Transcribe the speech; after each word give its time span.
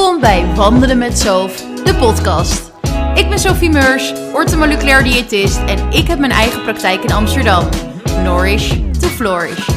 Welkom 0.00 0.20
bij 0.20 0.46
Wandelen 0.54 0.98
met 0.98 1.18
Sof, 1.18 1.64
de 1.84 1.94
podcast. 1.94 2.72
Ik 3.14 3.28
ben 3.28 3.38
Sophie 3.38 3.70
Meurs, 3.70 4.12
orthomoleculair 4.32 5.02
diëtist 5.02 5.58
en 5.66 5.90
ik 5.90 6.08
heb 6.08 6.18
mijn 6.18 6.32
eigen 6.32 6.62
praktijk 6.62 7.02
in 7.02 7.12
Amsterdam. 7.12 7.68
Nourish 8.22 8.72
to 9.00 9.08
Flourish. 9.08 9.68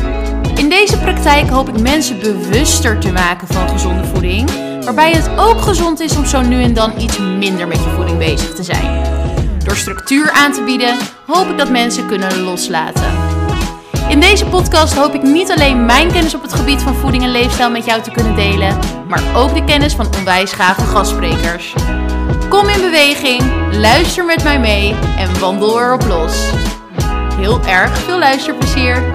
In 0.55 0.69
deze 0.69 0.97
praktijk 0.97 1.49
hoop 1.49 1.69
ik 1.69 1.81
mensen 1.81 2.19
bewuster 2.19 2.99
te 2.99 3.11
maken 3.11 3.47
van 3.47 3.69
gezonde 3.69 4.03
voeding, 4.03 4.49
waarbij 4.83 5.11
het 5.11 5.29
ook 5.37 5.61
gezond 5.61 5.99
is 5.99 6.17
om 6.17 6.25
zo 6.25 6.41
nu 6.41 6.63
en 6.63 6.73
dan 6.73 6.93
iets 6.97 7.17
minder 7.17 7.67
met 7.67 7.83
je 7.83 7.89
voeding 7.89 8.17
bezig 8.17 8.53
te 8.53 8.63
zijn. 8.63 9.03
Door 9.65 9.75
structuur 9.75 10.31
aan 10.31 10.51
te 10.51 10.63
bieden, 10.63 10.97
hoop 11.27 11.49
ik 11.49 11.57
dat 11.57 11.69
mensen 11.69 12.07
kunnen 12.07 12.41
loslaten. 12.41 13.11
In 14.07 14.19
deze 14.19 14.45
podcast 14.45 14.93
hoop 14.93 15.13
ik 15.13 15.23
niet 15.23 15.51
alleen 15.51 15.85
mijn 15.85 16.11
kennis 16.11 16.35
op 16.35 16.41
het 16.41 16.53
gebied 16.53 16.81
van 16.81 16.95
voeding 16.95 17.23
en 17.23 17.31
leefstijl 17.31 17.69
met 17.69 17.85
jou 17.85 18.01
te 18.01 18.11
kunnen 18.11 18.35
delen, 18.35 18.77
maar 19.13 19.35
ook 19.35 19.53
de 19.53 19.63
kennis 19.63 19.95
van 19.95 20.07
onwijs 20.17 20.51
gave 20.51 20.81
gastsprekers. 20.81 21.73
Kom 22.49 22.69
in 22.69 22.81
beweging, 22.81 23.41
luister 23.71 24.25
met 24.25 24.43
mij 24.43 24.59
mee 24.59 24.95
en 25.17 25.39
wandel 25.39 25.81
erop 25.81 26.03
los. 26.03 26.51
Heel 27.35 27.59
erg 27.65 27.97
veel 27.97 28.19
luisterplezier. 28.19 29.11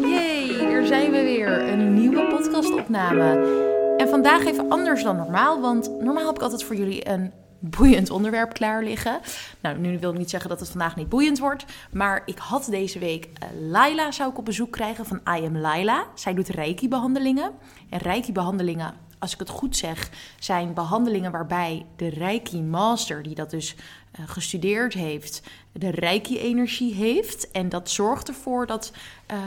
Yay, 0.00 0.70
er 0.72 0.86
zijn 0.86 1.10
we 1.10 1.22
weer. 1.22 1.68
Een 1.68 1.94
nieuwe 1.94 2.26
podcastopname. 2.26 3.60
En 3.96 4.08
vandaag 4.08 4.44
even 4.44 4.70
anders 4.70 5.02
dan 5.02 5.16
normaal, 5.16 5.60
want 5.60 5.90
normaal 6.00 6.26
heb 6.26 6.34
ik 6.34 6.42
altijd 6.42 6.64
voor 6.64 6.76
jullie 6.76 7.08
een 7.08 7.32
boeiend 7.64 8.10
onderwerp 8.10 8.52
klaar 8.52 8.82
liggen. 8.82 9.20
Nou, 9.60 9.78
nu 9.78 9.98
wil 9.98 10.12
ik 10.12 10.18
niet 10.18 10.30
zeggen 10.30 10.50
dat 10.50 10.60
het 10.60 10.68
vandaag 10.68 10.96
niet 10.96 11.08
boeiend 11.08 11.38
wordt. 11.38 11.64
Maar 11.92 12.22
ik 12.26 12.38
had 12.38 12.66
deze 12.70 12.98
week 12.98 13.24
uh, 13.24 13.70
Laila 13.70 14.10
zou 14.10 14.30
ik 14.30 14.38
op 14.38 14.44
bezoek 14.44 14.72
krijgen 14.72 15.06
van 15.06 15.20
I 15.36 15.44
Am 15.46 15.56
Laila. 15.56 16.06
Zij 16.14 16.34
doet 16.34 16.48
Reiki-behandelingen. 16.48 17.52
En 17.88 17.98
Reiki-behandelingen, 17.98 18.94
als 19.18 19.32
ik 19.32 19.38
het 19.38 19.48
goed 19.48 19.76
zeg, 19.76 20.10
zijn 20.38 20.74
behandelingen 20.74 21.32
waarbij 21.32 21.86
de 21.96 22.08
Reiki-master, 22.08 23.22
die 23.22 23.34
dat 23.34 23.50
dus 23.50 23.74
uh, 23.74 24.28
gestudeerd 24.28 24.94
heeft, 24.94 25.42
de 25.72 25.90
Reiki-energie 25.90 26.94
heeft. 26.94 27.50
En 27.50 27.68
dat 27.68 27.90
zorgt 27.90 28.28
ervoor 28.28 28.66
dat 28.66 28.92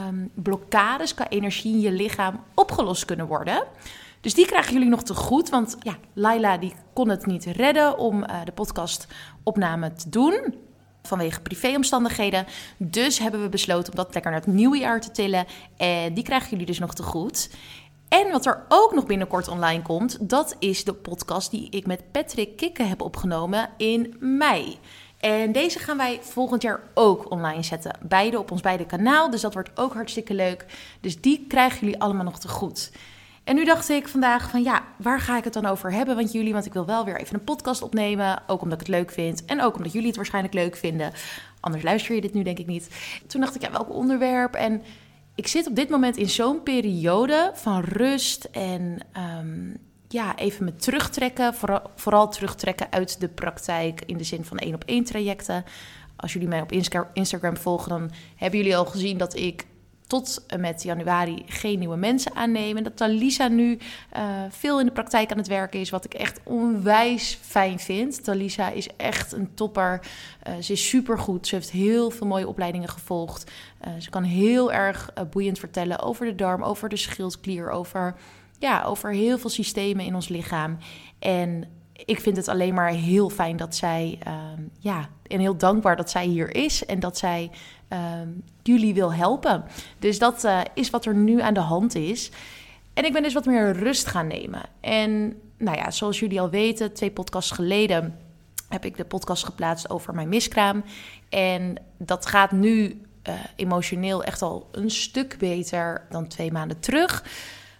um, 0.08 0.32
blokkades 0.34 1.14
qua 1.14 1.30
energie 1.30 1.74
in 1.74 1.80
je 1.80 1.92
lichaam 1.92 2.44
opgelost 2.54 3.06
kunnen 3.06 3.28
worden. 3.28 3.64
Dus 4.26 4.34
die 4.34 4.46
krijgen 4.46 4.74
jullie 4.74 4.90
nog 4.90 5.04
te 5.04 5.14
goed. 5.14 5.50
Want 5.50 5.78
ja, 5.80 5.98
Laila 6.14 6.58
die 6.58 6.74
kon 6.94 7.10
het 7.10 7.26
niet 7.26 7.46
redden 7.46 7.98
om 7.98 8.24
uh, 8.24 8.40
de 8.46 8.52
podcastopname 8.52 9.94
te 9.94 10.10
doen. 10.10 10.56
Vanwege 11.04 11.42
privéomstandigheden. 11.42 12.46
Dus 12.78 13.20
hebben 13.20 13.42
we 13.42 13.50
besloten 13.50 13.92
om 13.92 13.98
dat 13.98 14.14
lekker 14.14 14.32
naar 14.32 14.40
het 14.40 14.54
nieuwe 14.54 14.78
jaar 14.78 15.02
te 15.02 15.12
tillen. 15.12 15.46
En 15.78 16.14
die 16.14 16.24
krijgen 16.24 16.50
jullie 16.50 16.66
dus 16.66 16.80
nog 16.80 16.94
te 16.94 17.04
goed. 17.04 17.50
En 18.08 18.32
wat 18.32 18.46
er 18.46 18.66
ook 18.70 18.94
nog 18.94 19.06
binnenkort 19.06 19.48
online 19.48 19.82
komt, 19.82 20.30
dat 20.30 20.56
is 20.60 20.84
de 20.84 20.94
podcast 20.94 21.52
die 21.52 21.70
ik 21.70 21.86
met 21.86 22.12
Patrick 22.12 22.58
Kikke 22.58 22.84
heb 22.84 23.02
opgenomen 23.02 23.70
in 23.78 24.16
mei. 24.20 24.80
En 25.20 25.52
deze 25.52 25.80
gaan 25.80 25.98
wij 25.98 26.20
volgend 26.22 26.62
jaar 26.62 26.82
ook 26.94 27.32
online 27.32 27.64
zetten. 27.64 27.98
Beide 28.02 28.40
op 28.40 28.52
ons 28.52 28.62
beide 28.62 28.86
kanaal. 28.86 29.30
Dus 29.30 29.42
dat 29.42 29.54
wordt 29.54 29.72
ook 29.76 29.94
hartstikke 29.94 30.34
leuk. 30.34 30.66
Dus 31.02 31.22
die 31.22 31.46
krijgen 31.48 31.80
jullie 31.80 32.02
allemaal 32.02 32.24
nog 32.24 32.40
te 32.40 32.48
goed. 32.48 32.92
En 33.46 33.56
nu 33.56 33.66
dacht 33.66 33.90
ik 33.90 34.08
vandaag 34.08 34.50
van 34.50 34.64
ja, 34.64 34.84
waar 34.98 35.20
ga 35.20 35.38
ik 35.38 35.44
het 35.44 35.54
dan 35.54 35.66
over 35.66 35.92
hebben? 35.92 36.16
Want 36.16 36.32
jullie, 36.32 36.54
want 36.54 36.66
ik 36.66 36.74
wil 36.74 36.86
wel 36.86 37.06
weer 37.06 37.20
even 37.20 37.36
een 37.36 37.44
podcast 37.44 37.82
opnemen. 37.82 38.44
Ook 38.48 38.62
omdat 38.62 38.82
ik 38.82 38.88
het 38.88 38.96
leuk 38.96 39.12
vind. 39.12 39.46
En 39.46 39.62
ook 39.62 39.76
omdat 39.76 39.92
jullie 39.92 40.08
het 40.08 40.16
waarschijnlijk 40.16 40.54
leuk 40.54 40.76
vinden. 40.76 41.12
Anders 41.60 41.84
luister 41.84 42.16
je 42.16 42.22
dit 42.22 42.34
nu 42.34 42.44
denk 42.44 42.60
ik 42.60 42.68
niet. 42.68 42.90
Toen 43.28 43.42
dacht 43.42 43.56
ik, 43.56 43.62
ja, 43.62 43.72
welk 43.72 43.90
onderwerp? 43.90 44.54
En 44.54 44.82
ik 45.36 45.48
zit 45.48 45.68
op 45.68 45.76
dit 45.76 45.90
moment 45.90 46.18
in 46.18 46.30
zo'n 46.30 46.64
periode 46.64 47.52
van 47.54 47.82
rust 47.82 48.44
en 48.44 49.00
um, 49.40 49.78
ja, 50.08 50.36
even 50.36 50.66
me 50.66 50.76
terugtrekken. 50.76 51.54
Vooral, 51.54 51.82
vooral 51.96 52.30
terugtrekken 52.30 52.92
uit 52.92 53.20
de 53.20 53.28
praktijk 53.28 54.02
in 54.06 54.18
de 54.18 54.24
zin 54.24 54.46
van 54.46 54.58
één 54.58 54.74
op 54.74 54.84
één 54.84 55.04
trajecten. 55.04 55.64
Als 56.16 56.34
jullie 56.34 56.48
mij 56.48 56.62
op 56.62 56.72
Instagram 57.14 57.58
volgen, 57.58 57.90
dan 57.90 58.12
hebben 58.36 58.60
jullie 58.60 58.78
al 58.78 58.86
gezien 58.86 59.18
dat 59.18 59.36
ik 59.36 59.66
tot 60.08 60.44
en 60.48 60.60
met 60.60 60.84
januari 60.84 61.44
geen 61.46 61.80
nieuwe 61.80 61.96
mensen 61.96 62.36
aannemen. 62.36 62.84
Dat 62.84 62.98
Talisa 62.98 63.48
nu 63.48 63.78
uh, 64.18 64.22
veel 64.50 64.80
in 64.80 64.86
de 64.86 64.92
praktijk 64.92 65.32
aan 65.32 65.38
het 65.38 65.48
werken 65.48 65.80
is, 65.80 65.90
wat 65.90 66.06
ik 66.06 66.14
echt 66.14 66.40
onwijs 66.44 67.40
fijn 67.42 67.80
vind. 67.80 68.24
Talisa 68.24 68.70
is 68.70 68.88
echt 68.98 69.32
een 69.32 69.54
topper. 69.54 70.00
Uh, 70.48 70.54
ze 70.62 70.72
is 70.72 70.90
supergoed. 70.90 71.48
Ze 71.48 71.56
heeft 71.56 71.72
heel 71.72 72.10
veel 72.10 72.28
mooie 72.28 72.48
opleidingen 72.48 72.90
gevolgd. 72.90 73.52
Uh, 73.88 73.94
ze 74.00 74.10
kan 74.10 74.24
heel 74.24 74.72
erg 74.72 75.14
boeiend 75.32 75.60
vertellen 75.60 76.00
over 76.00 76.26
de 76.26 76.36
darm, 76.36 76.64
over 76.64 76.90
de 76.90 76.98
schildklier, 76.98 77.70
over, 77.70 78.16
ja, 78.60 78.84
over 78.84 79.12
heel 79.12 79.38
veel 79.38 79.50
systemen 79.50 80.06
in 80.06 80.16
ons 80.16 80.28
lichaam. 80.28 80.78
En 81.20 81.68
ik 82.06 82.20
vind 82.20 82.38
het 82.38 82.48
alleen 82.48 82.74
maar 82.74 82.90
heel 82.90 83.30
fijn 83.30 83.58
dat 83.58 83.76
zij, 83.76 84.20
uh, 84.28 84.34
ja, 84.80 85.10
en 85.28 85.40
heel 85.40 85.58
dankbaar 85.58 85.96
dat 85.96 86.10
zij 86.10 86.26
hier 86.26 86.56
is 86.56 86.86
en 86.86 87.00
dat 87.00 87.18
zij 87.18 87.52
uh, 87.96 88.28
jullie 88.64 88.94
wil 88.94 89.14
helpen. 89.14 89.64
Dus 90.00 90.20
dat 90.20 90.44
uh, 90.44 90.62
is 90.74 90.90
wat 90.90 91.06
er 91.06 91.16
nu 91.16 91.42
aan 91.42 91.54
de 91.54 91.60
hand 91.60 91.96
is. 91.96 92.32
En 92.94 93.06
ik 93.06 93.14
ben 93.14 93.24
dus 93.24 93.34
wat 93.34 93.46
meer 93.46 93.72
rust 93.72 94.08
gaan 94.08 94.28
nemen. 94.28 94.62
En 94.82 95.40
nou 95.58 95.78
ja, 95.78 95.92
zoals 95.92 96.20
jullie 96.20 96.42
al 96.42 96.50
weten, 96.50 96.94
twee 96.94 97.12
podcasts 97.12 97.52
geleden 97.52 98.20
heb 98.70 98.86
ik 98.86 98.98
de 98.98 99.06
podcast 99.06 99.44
geplaatst 99.44 99.90
over 99.90 100.14
mijn 100.14 100.30
miskraam. 100.30 100.84
En 101.30 101.76
dat 101.98 102.26
gaat 102.26 102.52
nu 102.52 103.02
uh, 103.28 103.34
emotioneel 103.56 104.24
echt 104.24 104.42
al 104.42 104.70
een 104.72 104.90
stuk 104.90 105.36
beter 105.40 106.06
dan 106.10 106.28
twee 106.28 106.52
maanden 106.52 106.80
terug. 106.80 107.24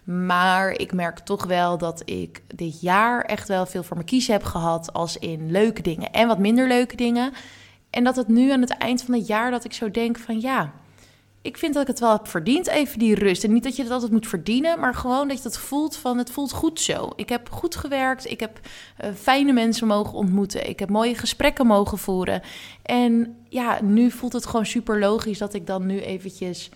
Maar 0.04 0.70
ik 0.70 0.92
merk 0.92 1.18
toch 1.18 1.44
wel 1.44 1.78
dat 1.78 2.02
ik 2.04 2.42
dit 2.54 2.80
jaar 2.80 3.24
echt 3.24 3.48
wel 3.48 3.66
veel 3.66 3.82
voor 3.82 3.96
mijn 3.96 4.08
kiezen 4.08 4.32
heb 4.32 4.44
gehad. 4.44 4.92
Als 4.92 5.16
in 5.16 5.50
leuke 5.50 5.82
dingen 5.82 6.12
en 6.12 6.28
wat 6.28 6.38
minder 6.38 6.68
leuke 6.68 6.96
dingen. 6.96 7.32
En 7.96 8.04
dat 8.04 8.16
het 8.16 8.28
nu 8.28 8.50
aan 8.50 8.60
het 8.60 8.70
eind 8.70 9.02
van 9.02 9.14
het 9.14 9.26
jaar 9.26 9.50
dat 9.50 9.64
ik 9.64 9.72
zo 9.72 9.90
denk 9.90 10.18
van 10.18 10.40
ja, 10.40 10.72
ik 11.42 11.56
vind 11.56 11.74
dat 11.74 11.82
ik 11.82 11.88
het 11.88 12.00
wel 12.00 12.12
heb 12.12 12.28
verdiend, 12.28 12.66
even 12.66 12.98
die 12.98 13.14
rust. 13.14 13.44
En 13.44 13.52
niet 13.52 13.62
dat 13.62 13.76
je 13.76 13.82
het 13.82 13.92
altijd 13.92 14.12
moet 14.12 14.26
verdienen, 14.26 14.80
maar 14.80 14.94
gewoon 14.94 15.28
dat 15.28 15.36
je 15.36 15.42
het 15.42 15.58
voelt 15.58 15.96
van 15.96 16.18
het 16.18 16.30
voelt 16.30 16.52
goed 16.52 16.80
zo. 16.80 17.10
Ik 17.16 17.28
heb 17.28 17.50
goed 17.50 17.76
gewerkt, 17.76 18.30
ik 18.30 18.40
heb 18.40 18.60
uh, 19.04 19.10
fijne 19.14 19.52
mensen 19.52 19.86
mogen 19.86 20.12
ontmoeten, 20.12 20.68
ik 20.68 20.78
heb 20.78 20.88
mooie 20.88 21.14
gesprekken 21.14 21.66
mogen 21.66 21.98
voeren. 21.98 22.42
En 22.82 23.36
ja, 23.48 23.78
nu 23.82 24.10
voelt 24.10 24.32
het 24.32 24.46
gewoon 24.46 24.66
super 24.66 24.98
logisch 24.98 25.38
dat 25.38 25.54
ik 25.54 25.66
dan 25.66 25.86
nu 25.86 26.00
eventjes 26.00 26.70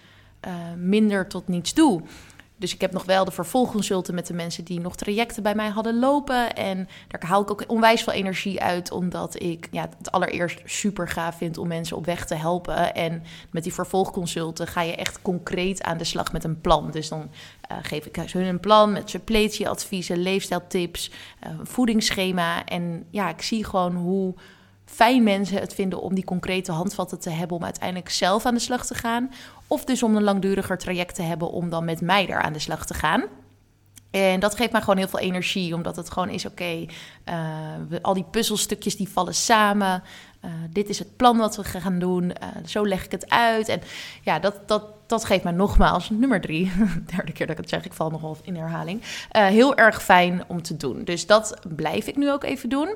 uh, 0.47 0.53
minder 0.77 1.29
tot 1.29 1.49
niets 1.49 1.75
doe. 1.75 2.03
Dus 2.61 2.75
ik 2.75 2.81
heb 2.81 2.93
nog 2.93 3.05
wel 3.05 3.25
de 3.25 3.31
vervolgconsulten 3.31 4.15
met 4.15 4.27
de 4.27 4.35
mensen 4.35 4.65
die 4.65 4.81
nog 4.81 4.97
trajecten 4.97 5.43
bij 5.43 5.55
mij 5.55 5.69
hadden 5.69 5.99
lopen. 5.99 6.55
En 6.55 6.89
daar 7.09 7.31
haal 7.31 7.43
ik 7.43 7.51
ook 7.51 7.65
onwijs 7.67 8.03
veel 8.03 8.13
energie 8.13 8.61
uit, 8.61 8.91
omdat 8.91 9.43
ik 9.43 9.69
ja, 9.71 9.89
het 9.99 10.13
allereerst 10.13 10.61
super 10.65 11.09
gaaf 11.09 11.37
vind 11.37 11.59
om 11.59 11.69
mensen 11.69 11.97
op 11.97 12.05
weg 12.05 12.27
te 12.27 12.35
helpen. 12.35 12.95
En 12.95 13.23
met 13.51 13.63
die 13.63 13.75
vervolgconsulten 13.75 14.67
ga 14.67 14.83
je 14.83 14.95
echt 14.95 15.23
concreet 15.23 15.83
aan 15.83 15.99
de 15.99 16.05
slag 16.05 16.33
met 16.33 16.45
een 16.45 16.61
plan. 16.61 16.91
Dus 16.91 17.09
dan 17.09 17.31
uh, 17.71 17.79
geef 17.83 18.07
ik 18.07 18.17
hun 18.17 18.45
een 18.45 18.61
plan 18.61 18.93
met 18.93 19.11
suppletieadviezen, 19.11 20.19
leefstijltips, 20.19 21.11
uh, 21.47 21.51
voedingsschema. 21.63 22.65
En 22.65 23.07
ja, 23.11 23.29
ik 23.29 23.43
zie 23.43 23.65
gewoon 23.65 23.95
hoe 23.95 24.35
fijn 24.93 25.23
mensen 25.23 25.61
het 25.61 25.75
vinden 25.75 26.01
om 26.01 26.15
die 26.15 26.25
concrete 26.25 26.73
handvatten 26.73 27.21
te 27.21 27.31
hebben 27.31 27.57
om 27.57 27.65
uiteindelijk 27.65 28.11
zelf 28.11 28.47
aan 28.47 28.55
de 28.55 28.61
slag 28.61 28.87
te 28.87 28.95
gaan. 28.95 29.33
Of 29.67 29.85
dus 29.85 30.03
om 30.03 30.17
een 30.17 30.23
langduriger 30.23 30.79
traject 30.79 31.15
te 31.15 31.23
hebben 31.23 31.51
om 31.51 31.71
dan 31.71 31.85
met 31.85 32.01
mij 32.01 32.27
daar 32.27 32.43
aan 32.43 32.53
de 32.53 32.59
slag 32.59 32.87
te 32.87 32.95
gaan. 32.95 33.25
En 34.11 34.41
dat 34.41 34.55
geeft 34.55 34.73
mij 34.73 34.81
gewoon 34.81 34.97
heel 34.97 35.09
veel 35.09 35.19
energie, 35.19 35.75
omdat 35.75 35.97
het 35.97 36.11
gewoon 36.11 36.29
is: 36.29 36.47
oké, 36.47 36.63
okay, 36.63 36.89
uh, 37.29 37.99
al 38.03 38.15
die 38.15 38.27
puzzelstukjes 38.31 38.97
die 38.97 39.09
vallen 39.09 39.35
samen. 39.35 40.03
Uh, 40.45 40.51
dit 40.71 40.89
is 40.89 40.99
het 40.99 41.17
plan 41.17 41.39
wat 41.39 41.57
we 41.57 41.65
gaan 41.65 41.99
doen. 41.99 42.25
Uh, 42.25 42.49
zo 42.67 42.87
leg 42.87 43.05
ik 43.05 43.11
het 43.11 43.31
uit. 43.31 43.69
En 43.69 43.81
ja, 44.23 44.39
dat, 44.39 44.69
dat, 44.69 44.85
dat 45.07 45.25
geeft 45.25 45.45
mij 45.45 45.53
nogmaals, 45.53 46.11
nummer 46.11 46.41
drie, 46.41 46.73
derde 47.17 47.33
keer 47.33 47.47
dat 47.47 47.57
ik 47.57 47.63
het 47.63 47.69
zeg, 47.69 47.85
ik 47.85 47.93
val 47.93 48.11
nogal 48.11 48.37
in 48.43 48.57
herhaling. 48.57 49.03
heel 49.31 49.77
erg 49.77 50.03
fijn 50.03 50.45
om 50.47 50.63
te 50.63 50.77
doen. 50.77 51.05
Dus 51.05 51.27
dat 51.27 51.59
blijf 51.77 52.07
ik 52.07 52.17
nu 52.17 52.31
ook 52.31 52.45
even 52.45 52.69
doen. 52.69 52.95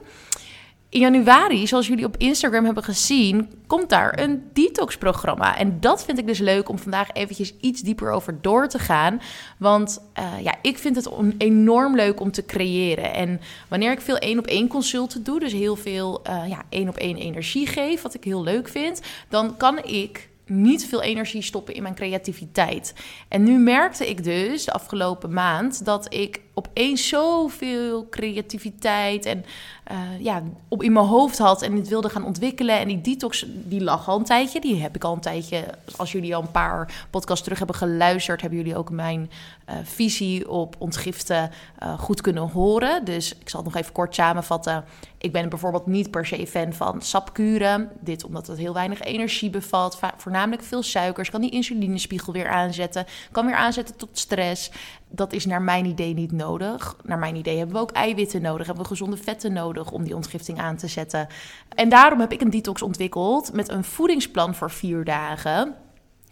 In 0.95 1.01
januari, 1.01 1.67
zoals 1.67 1.87
jullie 1.87 2.05
op 2.05 2.17
Instagram 2.17 2.65
hebben 2.65 2.85
gezien, 2.85 3.51
komt 3.67 3.89
daar 3.89 4.19
een 4.19 4.43
detox-programma. 4.53 5.59
En 5.59 5.81
dat 5.81 6.05
vind 6.05 6.19
ik 6.19 6.27
dus 6.27 6.39
leuk 6.39 6.69
om 6.69 6.79
vandaag 6.79 7.13
eventjes 7.13 7.55
iets 7.61 7.81
dieper 7.83 8.11
over 8.11 8.39
door 8.41 8.69
te 8.69 8.79
gaan. 8.79 9.21
Want 9.59 10.01
uh, 10.19 10.43
ja, 10.43 10.55
ik 10.63 10.79
vind 10.79 10.97
het 10.97 11.09
enorm 11.39 11.95
leuk 11.95 12.21
om 12.21 12.31
te 12.31 12.45
creëren. 12.45 13.15
En 13.15 13.41
wanneer 13.69 13.93
ik 13.93 14.01
veel 14.01 14.19
één 14.19 14.39
op 14.39 14.47
één 14.47 14.69
consulten 14.69 15.25
doe, 15.25 15.41
dus 15.41 15.53
heel 15.53 15.77
veel 15.77 16.23
uh, 16.29 16.49
ja, 16.49 16.63
één 16.69 16.89
op 16.89 16.97
één 16.97 17.17
energie 17.17 17.67
geef, 17.67 18.03
wat 18.03 18.15
ik 18.15 18.25
heel 18.25 18.43
leuk 18.43 18.69
vind, 18.69 19.01
dan 19.29 19.57
kan 19.57 19.85
ik 19.85 20.29
niet 20.47 20.87
veel 20.87 21.03
energie 21.03 21.43
stoppen 21.43 21.75
in 21.75 21.83
mijn 21.83 21.95
creativiteit. 21.95 22.95
En 23.29 23.43
nu 23.43 23.59
merkte 23.59 24.09
ik 24.09 24.25
dus 24.25 24.65
de 24.65 24.73
afgelopen 24.73 25.33
maand 25.33 25.85
dat 25.85 26.15
ik 26.15 26.41
opeens 26.55 27.09
zoveel 27.09 28.09
creativiteit 28.09 29.27
en 29.27 29.45
uh, 29.93 30.21
ja, 30.21 30.43
op 30.69 30.83
in 30.83 30.93
mijn 30.93 31.07
hoofd 31.07 31.39
had 31.39 31.63
en 31.63 31.77
het 31.77 31.89
wilde 31.89 32.09
gaan 32.09 32.25
ontwikkelen. 32.25 32.79
En 32.79 32.89
die 32.89 33.01
detox, 33.01 33.47
die 33.49 33.83
lag 33.83 34.09
al 34.09 34.19
een 34.19 34.25
tijdje. 34.25 34.61
Die 34.61 34.83
heb 34.83 34.95
ik 34.97 35.05
al 35.05 35.13
een 35.13 35.21
tijdje. 35.21 35.65
Als 35.97 36.13
jullie 36.13 36.37
al 36.37 36.43
een 36.43 36.51
paar 36.51 37.07
podcasts 37.11 37.43
terug 37.43 37.59
hebben 37.59 37.77
geluisterd, 37.77 38.41
hebben 38.41 38.59
jullie 38.59 38.77
ook 38.77 38.91
mijn 38.91 39.31
uh, 39.71 39.75
visie 39.83 40.51
op 40.51 40.77
ontgiften 40.79 41.51
uh, 41.83 41.99
goed 41.99 42.21
kunnen 42.21 42.51
horen. 42.51 43.05
Dus 43.05 43.35
ik 43.39 43.49
zal 43.49 43.63
het 43.63 43.73
nog 43.73 43.83
even 43.83 43.93
kort 43.93 44.15
samenvatten. 44.15 44.85
Ik 45.19 45.33
ben 45.33 45.49
bijvoorbeeld 45.49 45.87
niet 45.87 46.11
per 46.11 46.27
se 46.27 46.47
fan 46.47 46.73
van 46.73 47.03
sapkuren. 47.03 47.91
Dit 48.01 48.25
omdat 48.25 48.47
het 48.47 48.59
heel 48.59 48.75
weinig 48.75 49.01
energie 49.01 49.51
bevat, 49.51 49.99
voornamelijk 50.17 50.63
veel 50.63 50.83
suikers. 50.83 51.31
Kan 51.31 51.41
die 51.41 51.51
insulinespiegel 51.51 52.33
weer 52.33 52.49
aanzetten, 52.49 53.07
kan 53.33 53.47
weer 53.47 53.55
aanzetten 53.55 53.97
tot 53.97 54.19
stress. 54.19 54.71
Dat 55.15 55.33
is 55.33 55.47
naar 55.47 55.63
mijn 55.63 55.85
idee 55.85 56.15
niet 56.15 56.33
nodig. 56.33 56.97
Naar 57.03 57.19
mijn 57.19 57.37
idee 57.37 57.57
hebben 57.57 57.77
we 57.77 57.83
ook 57.83 57.91
eiwitten 57.91 58.43
nodig, 58.43 58.67
hebben 58.67 58.85
we 58.85 58.91
gezonde 58.91 59.17
vetten 59.17 59.53
nodig 59.53 59.91
om 59.91 60.05
die 60.05 60.15
ontgifting 60.15 60.59
aan 60.59 60.77
te 60.77 60.89
zetten. 60.89 61.27
En 61.75 61.89
daarom 61.89 62.21
heb 62.21 62.33
ik 62.33 62.41
een 62.41 62.51
detox 62.51 62.83
ontwikkeld 62.83 63.53
met 63.53 63.69
een 63.69 63.85
voedingsplan 63.85 64.55
voor 64.55 64.71
vier 64.71 65.05
dagen. 65.05 65.75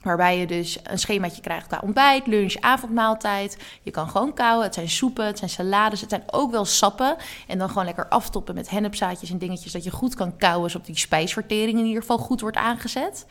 Waarbij 0.02 0.38
je 0.38 0.46
dus 0.46 0.78
een 0.82 0.98
schemaatje 0.98 1.42
krijgt 1.42 1.66
qua 1.66 1.80
ontbijt, 1.82 2.26
lunch, 2.26 2.54
avondmaaltijd. 2.60 3.58
Je 3.82 3.90
kan 3.90 4.08
gewoon 4.08 4.34
kauwen. 4.34 4.64
Het 4.64 4.74
zijn 4.74 4.88
soepen, 4.88 5.26
het 5.26 5.38
zijn 5.38 5.50
salades, 5.50 6.00
het 6.00 6.10
zijn 6.10 6.24
ook 6.26 6.50
wel 6.50 6.64
sappen. 6.64 7.16
En 7.46 7.58
dan 7.58 7.68
gewoon 7.68 7.84
lekker 7.84 8.08
aftoppen 8.08 8.54
met 8.54 8.70
hennepzaadjes 8.70 9.30
en 9.30 9.38
dingetjes. 9.38 9.72
Dat 9.72 9.84
je 9.84 9.90
goed 9.90 10.14
kan 10.14 10.36
kauwen, 10.36 10.70
zodat 10.70 10.86
die 10.86 10.98
spijsvertering 10.98 11.78
in 11.78 11.84
ieder 11.84 12.00
geval 12.00 12.18
goed 12.18 12.40
wordt 12.40 12.56
aangezet. 12.56 13.26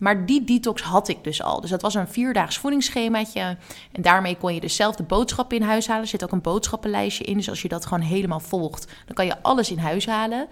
Maar 0.00 0.26
die 0.26 0.44
detox 0.44 0.82
had 0.82 1.08
ik 1.08 1.24
dus 1.24 1.42
al. 1.42 1.60
Dus 1.60 1.70
dat 1.70 1.82
was 1.82 1.94
een 1.94 2.08
vierdaags 2.08 2.58
voedingsschemaatje. 2.58 3.40
En 3.92 4.02
daarmee 4.02 4.36
kon 4.36 4.54
je 4.54 4.60
dus 4.60 4.76
zelf 4.76 4.96
de 4.96 5.02
boodschappen 5.02 5.56
in 5.56 5.62
huis 5.62 5.86
halen. 5.86 6.02
Er 6.02 6.08
zit 6.08 6.24
ook 6.24 6.32
een 6.32 6.40
boodschappenlijstje 6.40 7.24
in. 7.24 7.36
Dus 7.36 7.48
als 7.48 7.62
je 7.62 7.68
dat 7.68 7.86
gewoon 7.86 8.04
helemaal 8.04 8.40
volgt, 8.40 8.86
dan 9.06 9.14
kan 9.14 9.26
je 9.26 9.42
alles 9.42 9.70
in 9.70 9.78
huis 9.78 10.06
halen. 10.06 10.48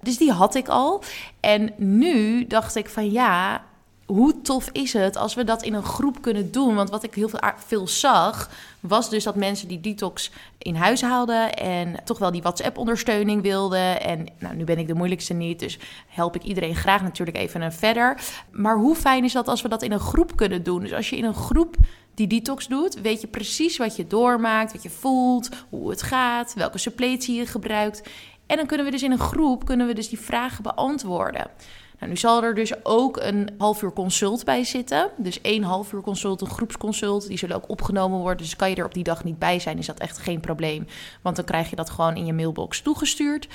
Dus 0.00 0.18
die 0.18 0.32
had 0.32 0.54
ik 0.54 0.68
al. 0.68 1.02
En 1.40 1.72
nu 1.76 2.46
dacht 2.46 2.76
ik 2.76 2.88
van 2.88 3.10
ja, 3.10 3.64
hoe 4.08 4.40
tof 4.42 4.68
is 4.72 4.92
het 4.92 5.16
als 5.16 5.34
we 5.34 5.44
dat 5.44 5.62
in 5.62 5.74
een 5.74 5.82
groep 5.82 6.22
kunnen 6.22 6.52
doen? 6.52 6.74
Want 6.74 6.90
wat 6.90 7.02
ik 7.02 7.14
heel 7.14 7.28
veel, 7.28 7.40
veel 7.66 7.88
zag, 7.88 8.50
was 8.80 9.10
dus 9.10 9.24
dat 9.24 9.34
mensen 9.34 9.68
die 9.68 9.80
detox 9.80 10.30
in 10.58 10.74
huis 10.74 11.02
haalden 11.02 11.54
en 11.54 11.96
toch 12.04 12.18
wel 12.18 12.30
die 12.30 12.42
WhatsApp-ondersteuning 12.42 13.42
wilden. 13.42 14.00
En 14.00 14.26
nou, 14.38 14.56
nu 14.56 14.64
ben 14.64 14.78
ik 14.78 14.86
de 14.86 14.94
moeilijkste 14.94 15.34
niet, 15.34 15.58
dus 15.58 15.78
help 16.06 16.34
ik 16.34 16.42
iedereen 16.42 16.74
graag 16.74 17.02
natuurlijk 17.02 17.36
even 17.36 17.60
een 17.60 17.72
verder. 17.72 18.20
Maar 18.50 18.76
hoe 18.76 18.94
fijn 18.94 19.24
is 19.24 19.32
dat 19.32 19.48
als 19.48 19.62
we 19.62 19.68
dat 19.68 19.82
in 19.82 19.92
een 19.92 20.00
groep 20.00 20.36
kunnen 20.36 20.62
doen? 20.62 20.80
Dus 20.80 20.92
als 20.92 21.10
je 21.10 21.16
in 21.16 21.24
een 21.24 21.34
groep 21.34 21.76
die 22.14 22.26
detox 22.26 22.66
doet, 22.66 23.00
weet 23.00 23.20
je 23.20 23.26
precies 23.26 23.76
wat 23.76 23.96
je 23.96 24.06
doormaakt, 24.06 24.72
wat 24.72 24.82
je 24.82 24.90
voelt, 24.90 25.48
hoe 25.68 25.90
het 25.90 26.02
gaat, 26.02 26.54
welke 26.54 26.78
suppletie 26.78 27.36
je 27.36 27.46
gebruikt. 27.46 28.02
En 28.46 28.56
dan 28.56 28.66
kunnen 28.66 28.86
we 28.86 28.92
dus 28.92 29.02
in 29.02 29.12
een 29.12 29.18
groep 29.18 29.64
kunnen 29.64 29.86
we 29.86 29.92
dus 29.92 30.08
die 30.08 30.20
vragen 30.20 30.62
beantwoorden. 30.62 31.50
Nou, 31.98 32.10
nu 32.10 32.16
zal 32.16 32.42
er 32.42 32.54
dus 32.54 32.84
ook 32.84 33.16
een 33.16 33.50
half 33.58 33.82
uur 33.82 33.92
consult 33.92 34.44
bij 34.44 34.64
zitten. 34.64 35.10
Dus 35.16 35.40
één 35.40 35.62
half 35.62 35.92
uur 35.92 36.00
consult, 36.00 36.40
een 36.40 36.50
groepsconsult. 36.50 37.26
Die 37.26 37.38
zullen 37.38 37.56
ook 37.56 37.68
opgenomen 37.68 38.18
worden. 38.18 38.36
Dus 38.42 38.56
kan 38.56 38.70
je 38.70 38.76
er 38.76 38.84
op 38.84 38.94
die 38.94 39.04
dag 39.04 39.24
niet 39.24 39.38
bij 39.38 39.58
zijn, 39.58 39.78
is 39.78 39.86
dat 39.86 39.98
echt 39.98 40.18
geen 40.18 40.40
probleem. 40.40 40.86
Want 41.22 41.36
dan 41.36 41.44
krijg 41.44 41.70
je 41.70 41.76
dat 41.76 41.90
gewoon 41.90 42.16
in 42.16 42.26
je 42.26 42.32
mailbox 42.32 42.80
toegestuurd. 42.80 43.48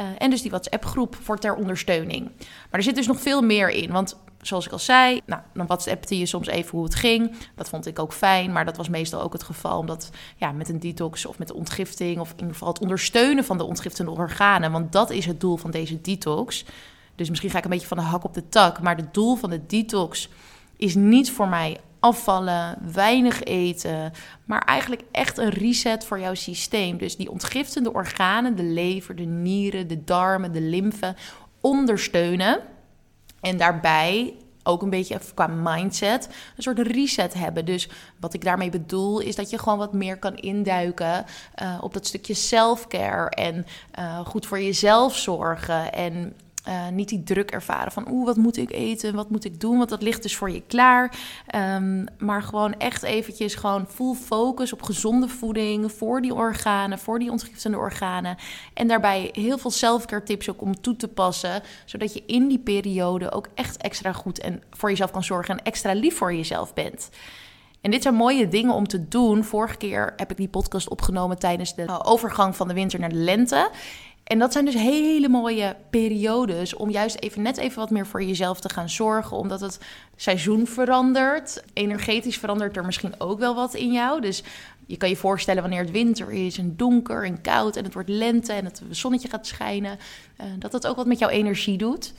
Uh, 0.00 0.06
en 0.18 0.30
dus 0.30 0.42
die 0.42 0.50
WhatsApp-groep 0.50 1.16
voor 1.22 1.38
ter 1.38 1.54
ondersteuning. 1.54 2.30
Maar 2.38 2.66
er 2.70 2.82
zit 2.82 2.94
dus 2.94 3.06
nog 3.06 3.20
veel 3.20 3.42
meer 3.42 3.70
in. 3.70 3.92
Want 3.92 4.16
zoals 4.40 4.66
ik 4.66 4.72
al 4.72 4.78
zei, 4.78 5.20
nou, 5.26 5.42
dan 5.54 5.66
WhatsAppte 5.66 6.18
je 6.18 6.26
soms 6.26 6.46
even 6.46 6.70
hoe 6.70 6.84
het 6.84 6.94
ging. 6.94 7.36
Dat 7.54 7.68
vond 7.68 7.86
ik 7.86 7.98
ook 7.98 8.12
fijn, 8.12 8.52
maar 8.52 8.64
dat 8.64 8.76
was 8.76 8.88
meestal 8.88 9.22
ook 9.22 9.32
het 9.32 9.42
geval. 9.42 9.78
Omdat 9.78 10.10
ja, 10.36 10.52
met 10.52 10.68
een 10.68 10.80
detox 10.80 11.26
of 11.26 11.38
met 11.38 11.48
de 11.48 11.54
ontgifting... 11.54 12.20
of 12.20 12.30
in 12.30 12.36
ieder 12.36 12.52
geval 12.52 12.68
het 12.68 12.80
ondersteunen 12.80 13.44
van 13.44 13.58
de 13.58 13.64
ontgiftende 13.64 14.10
organen... 14.10 14.72
want 14.72 14.92
dat 14.92 15.10
is 15.10 15.26
het 15.26 15.40
doel 15.40 15.56
van 15.56 15.70
deze 15.70 16.00
detox 16.00 16.64
dus 17.18 17.28
misschien 17.28 17.50
ga 17.50 17.58
ik 17.58 17.64
een 17.64 17.70
beetje 17.70 17.86
van 17.86 17.96
de 17.96 18.02
hak 18.02 18.24
op 18.24 18.34
de 18.34 18.48
tak. 18.48 18.80
Maar 18.80 18.96
het 18.96 19.14
doel 19.14 19.36
van 19.36 19.50
de 19.50 19.66
detox 19.66 20.28
is 20.76 20.94
niet 20.94 21.30
voor 21.30 21.48
mij 21.48 21.80
afvallen, 22.00 22.78
weinig 22.92 23.42
eten, 23.42 24.12
maar 24.44 24.64
eigenlijk 24.64 25.02
echt 25.12 25.38
een 25.38 25.50
reset 25.50 26.04
voor 26.04 26.20
jouw 26.20 26.34
systeem. 26.34 26.98
Dus 26.98 27.16
die 27.16 27.30
ontgiftende 27.30 27.92
organen, 27.92 28.56
de 28.56 28.62
lever, 28.62 29.16
de 29.16 29.24
nieren, 29.24 29.88
de 29.88 30.04
darmen, 30.04 30.52
de 30.52 30.60
lymfe, 30.60 31.14
ondersteunen. 31.60 32.60
En 33.40 33.56
daarbij 33.56 34.34
ook 34.62 34.82
een 34.82 34.90
beetje 34.90 35.20
qua 35.34 35.46
mindset 35.46 36.28
een 36.56 36.62
soort 36.62 36.78
reset 36.78 37.34
hebben. 37.34 37.64
Dus 37.64 37.88
wat 38.20 38.34
ik 38.34 38.44
daarmee 38.44 38.70
bedoel 38.70 39.20
is 39.20 39.36
dat 39.36 39.50
je 39.50 39.58
gewoon 39.58 39.78
wat 39.78 39.92
meer 39.92 40.18
kan 40.18 40.36
induiken 40.36 41.24
uh, 41.62 41.78
op 41.80 41.94
dat 41.94 42.06
stukje 42.06 42.34
self-care 42.34 43.28
en 43.28 43.66
uh, 43.98 44.18
goed 44.26 44.46
voor 44.46 44.60
jezelf 44.60 45.16
zorgen 45.16 45.92
en 45.92 46.34
uh, 46.68 46.88
niet 46.88 47.08
die 47.08 47.22
druk 47.22 47.50
ervaren 47.50 47.92
van 47.92 48.10
oeh, 48.10 48.26
wat 48.26 48.36
moet 48.36 48.56
ik 48.56 48.72
eten, 48.72 49.14
wat 49.14 49.30
moet 49.30 49.44
ik 49.44 49.60
doen, 49.60 49.76
want 49.76 49.88
dat 49.88 50.02
ligt 50.02 50.22
dus 50.22 50.36
voor 50.36 50.50
je 50.50 50.62
klaar. 50.66 51.16
Um, 51.54 52.06
maar 52.18 52.42
gewoon 52.42 52.74
echt 52.74 53.02
eventjes 53.02 53.54
gewoon 53.54 53.86
full 53.86 54.14
focus 54.14 54.72
op 54.72 54.82
gezonde 54.82 55.28
voeding 55.28 55.92
voor 55.92 56.20
die 56.20 56.34
organen, 56.34 56.98
voor 56.98 57.18
die 57.18 57.30
ontgiftende 57.30 57.76
organen. 57.76 58.36
En 58.74 58.88
daarbij 58.88 59.28
heel 59.32 59.58
veel 59.58 59.70
selfcare 59.70 60.22
tips 60.22 60.50
ook 60.50 60.62
om 60.62 60.80
toe 60.80 60.96
te 60.96 61.08
passen, 61.08 61.62
zodat 61.84 62.14
je 62.14 62.22
in 62.26 62.48
die 62.48 62.58
periode 62.58 63.32
ook 63.32 63.48
echt 63.54 63.76
extra 63.76 64.12
goed 64.12 64.40
en 64.40 64.62
voor 64.70 64.88
jezelf 64.88 65.10
kan 65.10 65.24
zorgen 65.24 65.58
en 65.58 65.64
extra 65.64 65.92
lief 65.92 66.16
voor 66.16 66.34
jezelf 66.34 66.74
bent. 66.74 67.10
En 67.80 67.90
dit 67.90 68.02
zijn 68.02 68.14
mooie 68.14 68.48
dingen 68.48 68.74
om 68.74 68.86
te 68.86 69.08
doen. 69.08 69.44
Vorige 69.44 69.76
keer 69.76 70.12
heb 70.16 70.30
ik 70.30 70.36
die 70.36 70.48
podcast 70.48 70.88
opgenomen 70.88 71.38
tijdens 71.38 71.74
de 71.74 72.04
overgang 72.04 72.56
van 72.56 72.68
de 72.68 72.74
winter 72.74 73.00
naar 73.00 73.08
de 73.08 73.14
lente. 73.14 73.70
En 74.28 74.38
dat 74.38 74.52
zijn 74.52 74.64
dus 74.64 74.74
hele 74.74 75.28
mooie 75.28 75.76
periodes 75.90 76.74
om 76.74 76.90
juist 76.90 77.16
even 77.20 77.42
net 77.42 77.56
even 77.56 77.78
wat 77.78 77.90
meer 77.90 78.06
voor 78.06 78.22
jezelf 78.22 78.60
te 78.60 78.68
gaan 78.68 78.88
zorgen. 78.88 79.36
Omdat 79.36 79.60
het 79.60 79.80
seizoen 80.16 80.66
verandert. 80.66 81.62
Energetisch 81.72 82.38
verandert 82.38 82.76
er 82.76 82.84
misschien 82.84 83.20
ook 83.20 83.38
wel 83.38 83.54
wat 83.54 83.74
in 83.74 83.92
jou. 83.92 84.20
Dus 84.20 84.42
je 84.86 84.96
kan 84.96 85.08
je 85.08 85.16
voorstellen 85.16 85.62
wanneer 85.62 85.80
het 85.80 85.90
winter 85.90 86.30
is 86.32 86.58
en 86.58 86.76
donker 86.76 87.24
en 87.24 87.40
koud 87.40 87.76
en 87.76 87.84
het 87.84 87.94
wordt 87.94 88.08
lente 88.08 88.52
en 88.52 88.64
het 88.64 88.82
zonnetje 88.90 89.28
gaat 89.28 89.46
schijnen. 89.46 89.98
Uh, 90.40 90.46
dat 90.58 90.72
dat 90.72 90.86
ook 90.86 90.96
wat 90.96 91.06
met 91.06 91.18
jouw 91.18 91.28
energie 91.28 91.78
doet. 91.78 92.12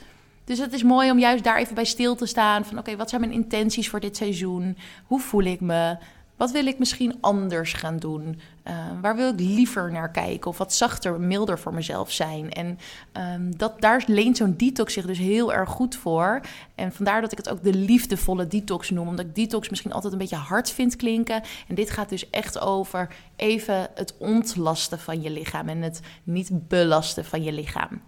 Dus 0.44 0.58
het 0.58 0.72
is 0.72 0.82
mooi 0.82 1.10
om 1.10 1.18
juist 1.18 1.44
daar 1.44 1.58
even 1.58 1.74
bij 1.74 1.84
stil 1.84 2.14
te 2.14 2.26
staan. 2.26 2.64
Van 2.64 2.78
oké, 2.78 2.96
wat 2.96 3.08
zijn 3.08 3.20
mijn 3.20 3.32
intenties 3.32 3.88
voor 3.88 4.00
dit 4.00 4.16
seizoen? 4.16 4.76
Hoe 5.06 5.20
voel 5.20 5.44
ik 5.44 5.60
me? 5.60 5.96
Wat 6.40 6.50
wil 6.50 6.66
ik 6.66 6.78
misschien 6.78 7.14
anders 7.20 7.72
gaan 7.72 7.96
doen? 7.96 8.40
Uh, 8.68 8.74
waar 9.00 9.16
wil 9.16 9.32
ik 9.32 9.40
liever 9.40 9.92
naar 9.92 10.10
kijken? 10.10 10.50
Of 10.50 10.58
wat 10.58 10.74
zachter, 10.74 11.20
milder 11.20 11.58
voor 11.58 11.74
mezelf 11.74 12.12
zijn? 12.12 12.50
En 12.52 12.78
um, 13.12 13.56
dat, 13.56 13.80
daar 13.80 14.04
leent 14.06 14.36
zo'n 14.36 14.56
detox 14.56 14.92
zich 14.92 15.06
dus 15.06 15.18
heel 15.18 15.52
erg 15.52 15.68
goed 15.68 15.96
voor. 15.96 16.40
En 16.74 16.92
vandaar 16.92 17.20
dat 17.20 17.32
ik 17.32 17.38
het 17.38 17.48
ook 17.48 17.62
de 17.62 17.74
liefdevolle 17.74 18.46
detox 18.46 18.90
noem. 18.90 19.08
Omdat 19.08 19.26
ik 19.26 19.34
detox 19.34 19.68
misschien 19.68 19.92
altijd 19.92 20.12
een 20.12 20.18
beetje 20.18 20.36
hard 20.36 20.70
vind 20.70 20.96
klinken. 20.96 21.42
En 21.68 21.74
dit 21.74 21.90
gaat 21.90 22.08
dus 22.08 22.30
echt 22.30 22.60
over 22.60 23.08
even 23.36 23.88
het 23.94 24.14
ontlasten 24.18 24.98
van 24.98 25.22
je 25.22 25.30
lichaam. 25.30 25.68
En 25.68 25.82
het 25.82 26.00
niet 26.22 26.68
belasten 26.68 27.24
van 27.24 27.42
je 27.42 27.52
lichaam. 27.52 28.00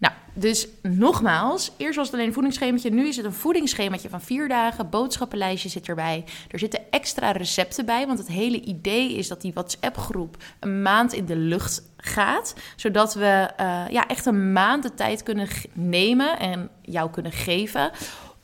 Nou, 0.00 0.14
dus 0.34 0.68
nogmaals, 0.82 1.72
eerst 1.76 1.96
was 1.96 2.06
het 2.06 2.14
alleen 2.14 2.26
een 2.26 2.32
voedingsschemaatje, 2.32 2.90
nu 2.90 3.08
is 3.08 3.16
het 3.16 3.24
een 3.24 3.32
voedingsschemaatje 3.32 4.08
van 4.08 4.20
vier 4.20 4.48
dagen, 4.48 4.90
boodschappenlijstje 4.90 5.68
zit 5.68 5.88
erbij. 5.88 6.24
Er 6.48 6.58
zitten 6.58 6.80
extra 6.90 7.30
recepten 7.30 7.86
bij, 7.86 8.06
want 8.06 8.18
het 8.18 8.28
hele 8.28 8.60
idee 8.60 9.14
is 9.14 9.28
dat 9.28 9.40
die 9.40 9.52
WhatsApp-groep 9.52 10.36
een 10.60 10.82
maand 10.82 11.12
in 11.12 11.26
de 11.26 11.36
lucht 11.36 11.82
gaat, 11.96 12.54
zodat 12.76 13.14
we 13.14 13.50
uh, 13.60 13.84
ja, 13.90 14.06
echt 14.06 14.26
een 14.26 14.52
maand 14.52 14.82
de 14.82 14.94
tijd 14.94 15.22
kunnen 15.22 15.48
nemen 15.72 16.38
en 16.38 16.70
jou 16.82 17.10
kunnen 17.10 17.32
geven 17.32 17.90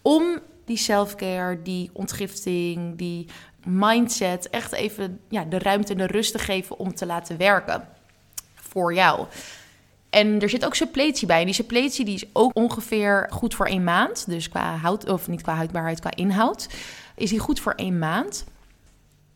om 0.03 0.39
die 0.65 0.77
self-care, 0.77 1.63
die 1.63 1.91
ontgifting, 1.93 2.99
die 2.99 3.27
mindset 3.65 4.51
echt 4.51 4.73
even 4.73 5.21
ja, 5.29 5.45
de 5.45 5.59
ruimte 5.59 5.93
en 5.93 5.99
de 5.99 6.07
rust 6.07 6.33
te 6.33 6.39
geven 6.39 6.79
om 6.79 6.95
te 6.95 7.07
laten 7.07 7.37
werken 7.37 7.89
voor 8.55 8.95
jou. 8.95 9.27
En 10.17 10.41
er 10.41 10.49
zit 10.49 10.65
ook 10.65 10.75
suppletie 10.75 11.27
bij. 11.27 11.39
En 11.39 11.45
die 11.45 11.55
suppletie 11.55 12.05
die 12.05 12.15
is 12.15 12.25
ook 12.33 12.51
ongeveer 12.55 13.27
goed 13.31 13.55
voor 13.55 13.67
één 13.67 13.85
maand. 13.85 14.27
Dus 14.27 14.49
qua 14.49 14.77
hout, 14.77 15.09
of 15.09 15.29
niet 15.29 15.43
qua 15.43 15.55
houdbaarheid, 15.55 16.01
qua 16.01 16.15
inhoud, 16.15 16.69
is 17.17 17.31
die 17.31 17.39
goed 17.39 17.61
voor 17.61 17.73
één 17.73 17.99
maand. 17.99 18.45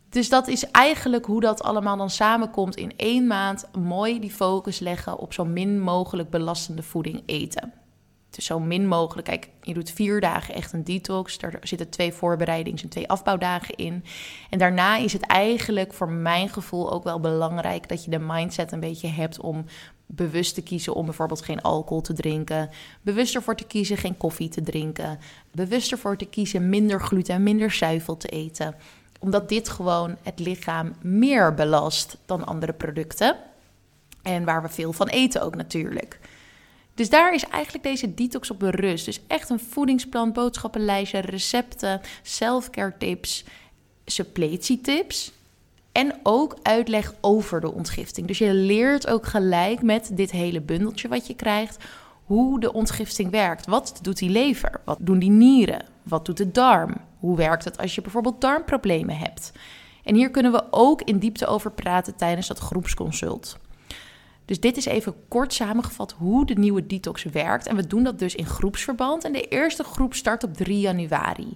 Dus 0.09 0.29
dat 0.29 0.47
is 0.47 0.71
eigenlijk 0.71 1.25
hoe 1.25 1.41
dat 1.41 1.63
allemaal 1.63 1.97
dan 1.97 2.09
samenkomt 2.09 2.75
in 2.75 2.93
één 2.97 3.27
maand. 3.27 3.67
Mooi 3.79 4.19
die 4.19 4.31
focus 4.31 4.79
leggen 4.79 5.17
op 5.17 5.33
zo 5.33 5.45
min 5.45 5.79
mogelijk 5.79 6.29
belastende 6.29 6.83
voeding 6.83 7.23
eten. 7.25 7.73
Dus 8.29 8.45
zo 8.45 8.59
min 8.59 8.87
mogelijk. 8.87 9.27
Kijk, 9.27 9.49
je 9.61 9.73
doet 9.73 9.91
vier 9.91 10.21
dagen 10.21 10.53
echt 10.53 10.73
een 10.73 10.83
detox. 10.83 11.37
Daar 11.37 11.59
zitten 11.61 11.89
twee 11.89 12.13
voorbereidings- 12.13 12.83
en 12.83 12.89
twee 12.89 13.09
afbouwdagen 13.09 13.75
in. 13.75 14.03
En 14.49 14.59
daarna 14.59 14.97
is 14.97 15.13
het 15.13 15.25
eigenlijk 15.25 15.93
voor 15.93 16.09
mijn 16.09 16.49
gevoel 16.49 16.91
ook 16.91 17.03
wel 17.03 17.19
belangrijk 17.19 17.89
dat 17.89 18.03
je 18.05 18.11
de 18.11 18.19
mindset 18.19 18.71
een 18.71 18.79
beetje 18.79 19.07
hebt 19.07 19.39
om 19.39 19.65
bewust 20.15 20.53
te 20.53 20.61
kiezen 20.61 20.93
om 20.93 21.05
bijvoorbeeld 21.05 21.41
geen 21.41 21.61
alcohol 21.61 22.01
te 22.01 22.13
drinken. 22.13 22.69
Bewust 23.01 23.35
ervoor 23.35 23.55
te 23.55 23.63
kiezen 23.63 23.97
geen 23.97 24.17
koffie 24.17 24.49
te 24.49 24.61
drinken. 24.61 25.19
Bewust 25.51 25.91
ervoor 25.91 26.17
te 26.17 26.25
kiezen 26.25 26.69
minder 26.69 27.01
gluten 27.01 27.35
en 27.35 27.43
minder 27.43 27.71
zuivel 27.71 28.17
te 28.17 28.27
eten. 28.27 28.75
Omdat 29.19 29.49
dit 29.49 29.69
gewoon 29.69 30.17
het 30.23 30.39
lichaam 30.39 30.95
meer 31.01 31.53
belast 31.53 32.17
dan 32.25 32.45
andere 32.45 32.73
producten. 32.73 33.35
En 34.21 34.43
waar 34.43 34.61
we 34.61 34.69
veel 34.69 34.93
van 34.93 35.07
eten 35.07 35.41
ook 35.41 35.55
natuurlijk. 35.55 36.19
Dus 36.93 37.09
daar 37.09 37.33
is 37.33 37.43
eigenlijk 37.43 37.83
deze 37.83 38.13
detox 38.13 38.51
op 38.51 38.59
berust. 38.59 39.05
Dus 39.05 39.19
echt 39.27 39.49
een 39.49 39.59
voedingsplan, 39.59 40.33
boodschappenlijstje, 40.33 41.19
recepten, 41.19 42.01
selfcare 42.21 42.93
tips, 42.97 43.43
suppletietips. 44.05 45.31
En 45.91 46.19
ook 46.23 46.55
uitleg 46.61 47.13
over 47.21 47.61
de 47.61 47.73
ontgifting. 47.73 48.27
Dus 48.27 48.37
je 48.37 48.53
leert 48.53 49.07
ook 49.07 49.25
gelijk 49.25 49.81
met 49.81 50.11
dit 50.13 50.31
hele 50.31 50.61
bundeltje 50.61 51.07
wat 51.07 51.27
je 51.27 51.33
krijgt 51.33 51.77
hoe 52.25 52.59
de 52.59 52.73
ontgifting 52.73 53.31
werkt. 53.31 53.65
Wat 53.65 53.99
doet 54.01 54.17
die 54.17 54.29
lever? 54.29 54.81
Wat 54.85 54.97
doen 55.01 55.19
die 55.19 55.29
nieren? 55.29 55.85
Wat 56.03 56.25
doet 56.25 56.37
de 56.37 56.51
darm? 56.51 56.97
Hoe 57.19 57.37
werkt 57.37 57.63
het 57.63 57.77
als 57.77 57.95
je 57.95 58.01
bijvoorbeeld 58.01 58.41
darmproblemen 58.41 59.17
hebt? 59.17 59.51
En 60.03 60.15
hier 60.15 60.31
kunnen 60.31 60.51
we 60.51 60.63
ook 60.69 61.01
in 61.01 61.19
diepte 61.19 61.45
over 61.45 61.71
praten 61.71 62.15
tijdens 62.15 62.47
dat 62.47 62.59
groepsconsult. 62.59 63.57
Dus 64.45 64.59
dit 64.59 64.77
is 64.77 64.85
even 64.85 65.15
kort 65.27 65.53
samengevat 65.53 66.15
hoe 66.17 66.45
de 66.45 66.53
nieuwe 66.53 66.87
detox 66.87 67.23
werkt. 67.23 67.67
En 67.67 67.75
we 67.75 67.87
doen 67.87 68.03
dat 68.03 68.19
dus 68.19 68.35
in 68.35 68.45
groepsverband. 68.45 69.23
En 69.23 69.33
de 69.33 69.47
eerste 69.47 69.83
groep 69.83 70.13
start 70.13 70.43
op 70.43 70.53
3 70.53 70.79
januari. 70.79 71.55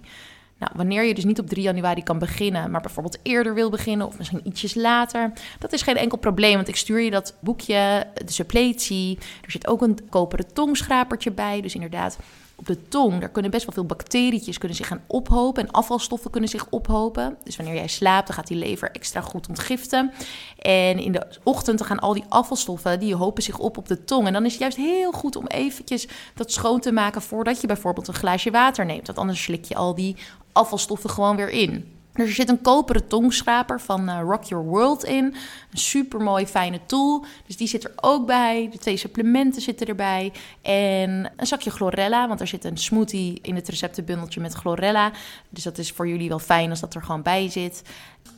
Nou, 0.58 0.72
wanneer 0.74 1.04
je 1.04 1.14
dus 1.14 1.24
niet 1.24 1.38
op 1.38 1.48
3 1.48 1.62
januari 1.62 2.02
kan 2.02 2.18
beginnen, 2.18 2.70
maar 2.70 2.80
bijvoorbeeld 2.80 3.18
eerder 3.22 3.54
wil 3.54 3.70
beginnen 3.70 4.06
of 4.06 4.18
misschien 4.18 4.40
ietsjes 4.44 4.74
later, 4.74 5.32
dat 5.58 5.72
is 5.72 5.82
geen 5.82 5.96
enkel 5.96 6.18
probleem, 6.18 6.54
want 6.54 6.68
ik 6.68 6.76
stuur 6.76 7.00
je 7.00 7.10
dat 7.10 7.34
boekje, 7.40 8.06
de 8.24 8.32
suppletie. 8.32 9.18
Er 9.44 9.50
zit 9.50 9.66
ook 9.66 9.82
een 9.82 9.98
koperen 10.08 10.52
tongschrapertje 10.52 11.30
bij, 11.30 11.60
dus 11.60 11.74
inderdaad 11.74 12.18
op 12.56 12.66
de 12.66 12.88
tong, 12.88 13.20
daar 13.20 13.28
kunnen 13.28 13.50
best 13.50 13.64
wel 13.64 13.74
veel 13.74 13.84
bacterietjes 13.84 14.58
kunnen 14.58 14.76
zich 14.76 14.86
gaan 14.86 15.04
ophopen 15.06 15.62
en 15.62 15.70
afvalstoffen 15.70 16.30
kunnen 16.30 16.50
zich 16.50 16.66
ophopen. 16.70 17.36
Dus 17.44 17.56
wanneer 17.56 17.74
jij 17.74 17.86
slaapt, 17.86 18.26
dan 18.26 18.36
gaat 18.36 18.46
die 18.46 18.56
lever 18.56 18.90
extra 18.90 19.20
goed 19.20 19.48
ontgiften. 19.48 20.12
En 20.58 20.98
in 20.98 21.12
de 21.12 21.26
ochtend 21.42 21.78
dan 21.78 21.86
gaan 21.86 21.98
al 21.98 22.14
die 22.14 22.24
afvalstoffen, 22.28 23.00
die 23.00 23.14
hopen 23.14 23.42
zich 23.42 23.58
op 23.58 23.76
op 23.76 23.88
de 23.88 24.04
tong. 24.04 24.26
En 24.26 24.32
dan 24.32 24.44
is 24.44 24.52
het 24.52 24.60
juist 24.60 24.76
heel 24.76 25.12
goed 25.12 25.36
om 25.36 25.46
eventjes 25.46 26.08
dat 26.34 26.52
schoon 26.52 26.80
te 26.80 26.92
maken 26.92 27.22
voordat 27.22 27.60
je 27.60 27.66
bijvoorbeeld 27.66 28.08
een 28.08 28.14
glaasje 28.14 28.50
water 28.50 28.86
neemt. 28.86 29.06
Want 29.06 29.18
anders 29.18 29.42
slik 29.42 29.64
je 29.64 29.74
al 29.74 29.94
die 29.94 30.16
afvalstoffen 30.52 31.10
gewoon 31.10 31.36
weer 31.36 31.50
in. 31.50 31.95
Er 32.16 32.28
zit 32.28 32.48
een 32.48 32.60
koperen 32.60 33.06
tongschraper 33.06 33.80
van 33.80 34.08
uh, 34.08 34.20
Rock 34.20 34.42
Your 34.42 34.64
World 34.64 35.04
in. 35.04 35.24
Een 35.24 35.78
super 35.78 36.20
mooi 36.20 36.46
fijne 36.46 36.80
tool. 36.86 37.24
Dus 37.46 37.56
die 37.56 37.68
zit 37.68 37.84
er 37.84 37.92
ook 37.96 38.26
bij. 38.26 38.68
De 38.72 38.78
twee 38.78 38.96
supplementen 38.96 39.62
zitten 39.62 39.86
erbij. 39.86 40.32
En 40.62 41.32
een 41.36 41.46
zakje 41.46 41.70
chlorella. 41.70 42.28
Want 42.28 42.40
er 42.40 42.46
zit 42.46 42.64
een 42.64 42.76
smoothie 42.78 43.38
in 43.42 43.54
het 43.54 43.68
receptenbundeltje 43.68 44.40
met 44.40 44.54
chlorella. 44.54 45.12
Dus 45.48 45.62
dat 45.62 45.78
is 45.78 45.90
voor 45.92 46.08
jullie 46.08 46.28
wel 46.28 46.38
fijn 46.38 46.70
als 46.70 46.80
dat 46.80 46.94
er 46.94 47.02
gewoon 47.02 47.22
bij 47.22 47.50
zit 47.50 47.82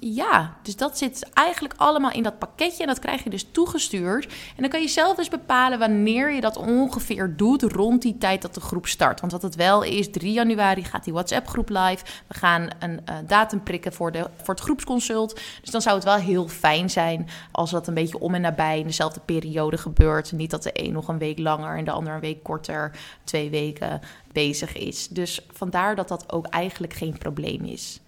ja, 0.00 0.57
dus 0.62 0.76
dat 0.76 0.99
zit 0.99 1.30
eigenlijk 1.33 1.75
allemaal 1.76 2.11
in 2.11 2.23
dat 2.23 2.38
pakketje. 2.38 2.83
En 2.83 2.88
dat 2.88 2.99
krijg 2.99 3.25
je 3.25 3.30
dus 3.30 3.47
toegestuurd. 3.50 4.25
En 4.26 4.62
dan 4.62 4.68
kan 4.68 4.80
je 4.80 4.88
zelf 4.88 5.16
dus 5.16 5.28
bepalen 5.28 5.78
wanneer 5.78 6.33
je 6.33 6.40
dat 6.40 6.57
ongeveer 6.57 7.37
doet 7.37 7.62
rond 7.62 8.02
die 8.02 8.18
tijd 8.18 8.42
dat 8.42 8.54
de 8.54 8.61
groep 8.61 8.87
start. 8.87 9.21
Want 9.21 9.33
wat 9.33 9.42
het 9.42 9.54
wel 9.54 9.83
is, 9.83 10.11
3 10.11 10.33
januari 10.33 10.85
gaat 10.85 11.04
die 11.04 11.12
WhatsApp-groep 11.12 11.68
live. 11.68 12.04
We 12.26 12.35
gaan 12.35 12.68
een 12.78 13.00
uh, 13.09 13.14
datum 13.26 13.62
prikken 13.62 13.92
voor, 13.92 14.12
de, 14.12 14.30
voor 14.42 14.54
het 14.54 14.62
groepsconsult. 14.62 15.40
Dus 15.61 15.71
dan 15.71 15.83
zou 15.83 15.95
het 15.95 16.04
wel 16.04 16.16
heel 16.16 16.49
fijn 16.49 16.90
zijn 16.90 17.28
als 17.50 17.71
dat 17.71 17.87
een 17.87 17.95
beetje 17.95 18.21
om 18.21 18.35
en 18.35 18.40
nabij 18.40 18.78
in 18.78 18.87
dezelfde 18.87 19.21
periode 19.25 19.78
gebeurt. 19.78 20.33
Niet 20.33 20.50
dat 20.50 20.62
de 20.62 20.71
een 20.73 20.92
nog 20.92 21.09
een 21.09 21.18
week 21.18 21.38
langer 21.38 21.76
en 21.76 21.85
de 21.85 21.90
ander 21.90 22.14
een 22.14 22.21
week 22.21 22.42
korter, 22.42 22.90
twee 23.25 23.50
weken 23.50 24.00
bezig 24.33 24.76
is. 24.76 25.09
Dus 25.09 25.40
vandaar 25.52 25.97
dat 25.97 26.09
dat 26.09 26.33
ook 26.33 26.47
eigenlijk 26.47 26.92
geen 26.92 27.18
probleem 27.18 27.64
is. 27.64 28.00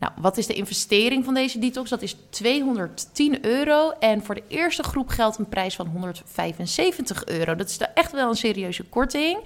Nou, 0.00 0.12
wat 0.16 0.36
is 0.36 0.46
de 0.46 0.54
investering 0.54 1.24
van 1.24 1.34
deze 1.34 1.58
detox? 1.58 1.90
Dat 1.90 2.02
is 2.02 2.16
210 2.30 3.44
euro. 3.44 3.90
En 3.90 4.24
voor 4.24 4.34
de 4.34 4.42
eerste 4.48 4.82
groep 4.82 5.08
geldt 5.08 5.38
een 5.38 5.48
prijs 5.48 5.76
van 5.76 5.86
175 5.86 7.24
euro. 7.24 7.54
Dat 7.54 7.68
is 7.68 7.78
echt 7.94 8.12
wel 8.12 8.28
een 8.28 8.36
serieuze 8.36 8.84
korting. 8.84 9.38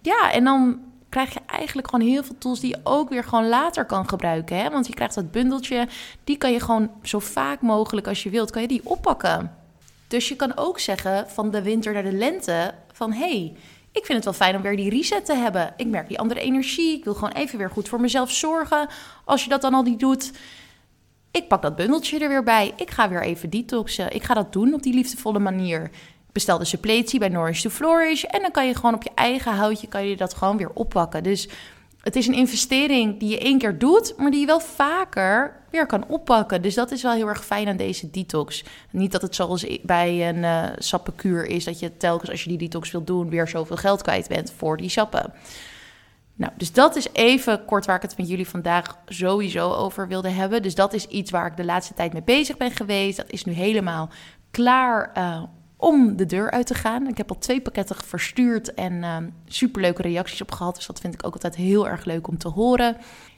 Ja, 0.00 0.32
en 0.32 0.44
dan 0.44 0.80
krijg 1.08 1.32
je 1.32 1.40
eigenlijk 1.46 1.90
gewoon 1.90 2.08
heel 2.08 2.24
veel 2.24 2.38
tools 2.38 2.60
die 2.60 2.70
je 2.70 2.80
ook 2.84 3.08
weer 3.08 3.24
gewoon 3.24 3.48
later 3.48 3.84
kan 3.84 4.08
gebruiken. 4.08 4.56
Hè? 4.56 4.70
Want 4.70 4.86
je 4.86 4.94
krijgt 4.94 5.14
dat 5.14 5.30
bundeltje, 5.30 5.88
die 6.24 6.36
kan 6.36 6.52
je 6.52 6.60
gewoon 6.60 6.90
zo 7.02 7.18
vaak 7.18 7.60
mogelijk 7.60 8.06
als 8.06 8.22
je 8.22 8.30
wilt, 8.30 8.50
kan 8.50 8.62
je 8.62 8.68
die 8.68 8.80
oppakken. 8.84 9.56
Dus 10.08 10.28
je 10.28 10.36
kan 10.36 10.56
ook 10.56 10.78
zeggen 10.78 11.30
van 11.30 11.50
de 11.50 11.62
winter 11.62 11.92
naar 11.92 12.02
de 12.02 12.12
lente 12.12 12.74
van 12.92 13.12
hey, 13.12 13.56
ik 13.92 14.06
vind 14.06 14.24
het 14.24 14.24
wel 14.24 14.46
fijn 14.46 14.56
om 14.56 14.62
weer 14.62 14.76
die 14.76 14.90
reset 14.90 15.24
te 15.24 15.34
hebben. 15.34 15.74
Ik 15.76 15.86
merk 15.86 16.08
die 16.08 16.18
andere 16.18 16.40
energie. 16.40 16.96
Ik 16.96 17.04
wil 17.04 17.14
gewoon 17.14 17.32
even 17.32 17.58
weer 17.58 17.70
goed 17.70 17.88
voor 17.88 18.00
mezelf 18.00 18.30
zorgen. 18.30 18.88
Als 19.24 19.44
je 19.44 19.48
dat 19.48 19.60
dan 19.60 19.74
al 19.74 19.82
niet 19.82 20.00
doet, 20.00 20.32
ik 21.30 21.48
pak 21.48 21.62
dat 21.62 21.76
bundeltje 21.76 22.18
er 22.18 22.28
weer 22.28 22.42
bij. 22.42 22.72
Ik 22.76 22.90
ga 22.90 23.08
weer 23.08 23.22
even 23.22 23.50
detoxen. 23.50 24.14
Ik 24.14 24.22
ga 24.22 24.34
dat 24.34 24.52
doen 24.52 24.74
op 24.74 24.82
die 24.82 24.94
liefdevolle 24.94 25.38
manier. 25.38 25.82
Ik 26.26 26.32
bestel 26.32 26.58
de 26.58 26.64
suppletie 26.64 27.18
bij 27.18 27.28
Nourish 27.28 27.62
to 27.62 27.70
Flourish. 27.70 28.22
En 28.24 28.40
dan 28.40 28.50
kan 28.50 28.66
je 28.66 28.74
gewoon 28.74 28.94
op 28.94 29.02
je 29.02 29.10
eigen 29.14 29.52
houtje 29.52 29.88
kan 29.88 30.06
je 30.06 30.16
dat 30.16 30.34
gewoon 30.34 30.56
weer 30.56 30.70
oppakken. 30.74 31.22
Dus 31.22 31.48
het 32.02 32.16
is 32.16 32.26
een 32.26 32.34
investering 32.34 33.18
die 33.18 33.28
je 33.28 33.38
één 33.38 33.58
keer 33.58 33.78
doet, 33.78 34.14
maar 34.16 34.30
die 34.30 34.40
je 34.40 34.46
wel 34.46 34.60
vaker 34.60 35.60
weer 35.70 35.86
kan 35.86 36.08
oppakken. 36.08 36.62
Dus 36.62 36.74
dat 36.74 36.90
is 36.90 37.02
wel 37.02 37.12
heel 37.12 37.28
erg 37.28 37.44
fijn 37.44 37.68
aan 37.68 37.76
deze 37.76 38.10
detox. 38.10 38.64
Niet 38.90 39.12
dat 39.12 39.22
het 39.22 39.34
zoals 39.34 39.66
bij 39.82 40.28
een 40.28 40.36
uh, 40.36 40.64
sappenkuur 40.78 41.46
is, 41.46 41.64
dat 41.64 41.78
je 41.78 41.96
telkens 41.96 42.30
als 42.30 42.42
je 42.42 42.48
die 42.48 42.58
detox 42.58 42.90
wilt 42.90 43.06
doen, 43.06 43.30
weer 43.30 43.48
zoveel 43.48 43.76
geld 43.76 44.02
kwijt 44.02 44.28
bent 44.28 44.52
voor 44.56 44.76
die 44.76 44.88
sappen. 44.88 45.32
Nou, 46.34 46.52
dus 46.56 46.72
dat 46.72 46.96
is 46.96 47.08
even 47.12 47.64
kort 47.64 47.86
waar 47.86 47.96
ik 47.96 48.02
het 48.02 48.16
met 48.16 48.28
jullie 48.28 48.48
vandaag 48.48 48.98
sowieso 49.06 49.72
over 49.72 50.08
wilde 50.08 50.28
hebben. 50.28 50.62
Dus 50.62 50.74
dat 50.74 50.92
is 50.92 51.06
iets 51.06 51.30
waar 51.30 51.46
ik 51.46 51.56
de 51.56 51.64
laatste 51.64 51.94
tijd 51.94 52.12
mee 52.12 52.22
bezig 52.22 52.56
ben 52.56 52.70
geweest. 52.70 53.16
Dat 53.16 53.30
is 53.30 53.44
nu 53.44 53.52
helemaal 53.52 54.08
klaar 54.50 55.10
uh, 55.16 55.42
om 55.82 56.16
de 56.16 56.26
deur 56.26 56.50
uit 56.50 56.66
te 56.66 56.74
gaan. 56.74 57.08
Ik 57.08 57.16
heb 57.16 57.28
al 57.30 57.38
twee 57.38 57.60
pakketten 57.60 57.96
verstuurd 57.96 58.74
en 58.74 58.92
uh, 58.92 59.16
superleuke 59.46 60.02
reacties 60.02 60.42
op 60.42 60.52
gehad. 60.52 60.74
Dus 60.74 60.86
dat 60.86 61.00
vind 61.00 61.14
ik 61.14 61.26
ook 61.26 61.32
altijd 61.32 61.56
heel 61.56 61.88
erg 61.88 62.04
leuk 62.04 62.28
om 62.28 62.38
te 62.38 62.48
horen. 62.48 62.96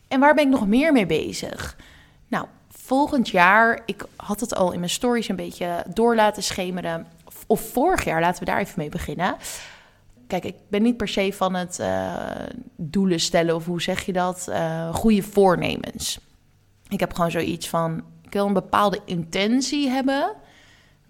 En 0.08 0.20
waar 0.20 0.34
ben 0.34 0.44
ik 0.44 0.50
nog 0.50 0.66
meer 0.66 0.92
mee 0.92 1.06
bezig? 1.06 1.76
Nou, 2.28 2.46
volgend 2.68 3.28
jaar, 3.28 3.82
ik 3.86 4.04
had 4.16 4.40
het 4.40 4.54
al 4.54 4.72
in 4.72 4.78
mijn 4.78 4.90
stories 4.90 5.28
een 5.28 5.36
beetje 5.36 5.84
door 5.94 6.14
laten 6.14 6.42
schemeren. 6.42 7.06
Of 7.46 7.60
vorig 7.60 8.04
jaar, 8.04 8.20
laten 8.20 8.44
we 8.44 8.50
daar 8.50 8.60
even 8.60 8.74
mee 8.76 8.88
beginnen. 8.88 9.36
Kijk, 10.26 10.44
ik 10.44 10.56
ben 10.68 10.82
niet 10.82 10.96
per 10.96 11.08
se 11.08 11.32
van 11.32 11.54
het 11.54 11.78
uh, 11.80 12.14
doelen 12.76 13.20
stellen 13.20 13.54
of 13.54 13.64
hoe 13.64 13.82
zeg 13.82 14.06
je 14.06 14.12
dat? 14.12 14.46
Uh, 14.48 14.94
goede 14.94 15.22
voornemens. 15.22 16.18
Ik 16.88 17.00
heb 17.00 17.14
gewoon 17.14 17.30
zoiets 17.30 17.68
van, 17.68 18.02
ik 18.22 18.32
wil 18.32 18.46
een 18.46 18.52
bepaalde 18.52 19.00
intentie 19.04 19.88
hebben 19.88 20.42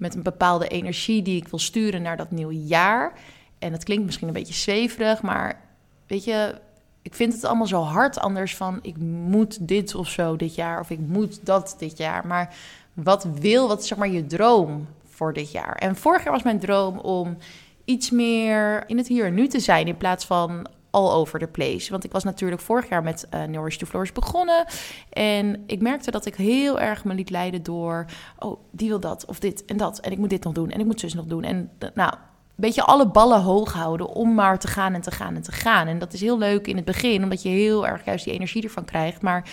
met 0.04 0.14
een 0.14 0.22
bepaalde 0.22 0.68
energie 0.68 1.22
die 1.22 1.36
ik 1.36 1.48
wil 1.48 1.58
sturen 1.58 2.02
naar 2.02 2.16
dat 2.16 2.30
nieuwe 2.30 2.64
jaar. 2.64 3.12
En 3.58 3.72
het 3.72 3.84
klinkt 3.84 4.04
misschien 4.04 4.28
een 4.28 4.34
beetje 4.34 4.54
zweverig, 4.54 5.22
maar 5.22 5.60
weet 6.06 6.24
je, 6.24 6.54
ik 7.02 7.14
vind 7.14 7.32
het 7.32 7.44
allemaal 7.44 7.66
zo 7.66 7.80
hard 7.80 8.18
anders 8.18 8.56
van 8.56 8.78
ik 8.82 8.96
moet 8.98 9.68
dit 9.68 9.94
of 9.94 10.08
zo 10.08 10.36
dit 10.36 10.54
jaar 10.54 10.80
of 10.80 10.90
ik 10.90 10.98
moet 10.98 11.46
dat 11.46 11.74
dit 11.78 11.98
jaar. 11.98 12.26
Maar 12.26 12.54
wat 12.92 13.24
wil, 13.24 13.68
wat 13.68 13.80
is 13.80 13.88
zeg 13.88 13.98
maar 13.98 14.08
je 14.08 14.26
droom 14.26 14.86
voor 15.08 15.32
dit 15.32 15.52
jaar? 15.52 15.74
En 15.74 15.96
vorig 15.96 16.24
jaar 16.24 16.32
was 16.32 16.42
mijn 16.42 16.58
droom 16.58 16.98
om 16.98 17.36
iets 17.84 18.10
meer 18.10 18.84
in 18.86 18.96
het 18.96 19.08
hier 19.08 19.26
en 19.26 19.34
nu 19.34 19.48
te 19.48 19.60
zijn 19.60 19.86
in 19.86 19.96
plaats 19.96 20.24
van 20.24 20.66
all 20.94 21.10
over 21.10 21.38
the 21.38 21.46
place. 21.46 21.90
Want 21.90 22.04
ik 22.04 22.12
was 22.12 22.24
natuurlijk 22.24 22.60
vorig 22.60 22.88
jaar 22.88 23.02
met 23.02 23.26
uh, 23.34 23.44
Nourish 23.44 23.76
to 23.76 23.86
Flourish 23.86 24.12
begonnen. 24.12 24.66
En 25.10 25.62
ik 25.66 25.80
merkte 25.80 26.10
dat 26.10 26.26
ik 26.26 26.34
heel 26.34 26.80
erg 26.80 27.04
me 27.04 27.14
liet 27.14 27.30
leiden 27.30 27.62
door... 27.62 28.04
oh, 28.38 28.60
die 28.70 28.88
wil 28.88 29.00
dat 29.00 29.24
of 29.26 29.38
dit 29.38 29.64
en 29.64 29.76
dat. 29.76 29.98
En 29.98 30.12
ik 30.12 30.18
moet 30.18 30.30
dit 30.30 30.44
nog 30.44 30.52
doen 30.52 30.70
en 30.70 30.80
ik 30.80 30.86
moet 30.86 31.00
zus 31.00 31.14
nog 31.14 31.24
doen. 31.24 31.42
En 31.42 31.70
nou, 31.94 32.12
een 32.12 32.18
beetje 32.54 32.82
alle 32.82 33.08
ballen 33.08 33.40
hoog 33.40 33.72
houden 33.72 34.08
om 34.08 34.34
maar 34.34 34.58
te 34.58 34.68
gaan 34.68 34.94
en 34.94 35.00
te 35.00 35.10
gaan 35.10 35.34
en 35.34 35.42
te 35.42 35.52
gaan. 35.52 35.86
En 35.86 35.98
dat 35.98 36.12
is 36.12 36.20
heel 36.20 36.38
leuk 36.38 36.66
in 36.66 36.76
het 36.76 36.84
begin, 36.84 37.22
omdat 37.22 37.42
je 37.42 37.48
heel 37.48 37.86
erg 37.86 38.04
juist 38.04 38.24
die 38.24 38.34
energie 38.34 38.62
ervan 38.62 38.84
krijgt. 38.84 39.22
Maar 39.22 39.50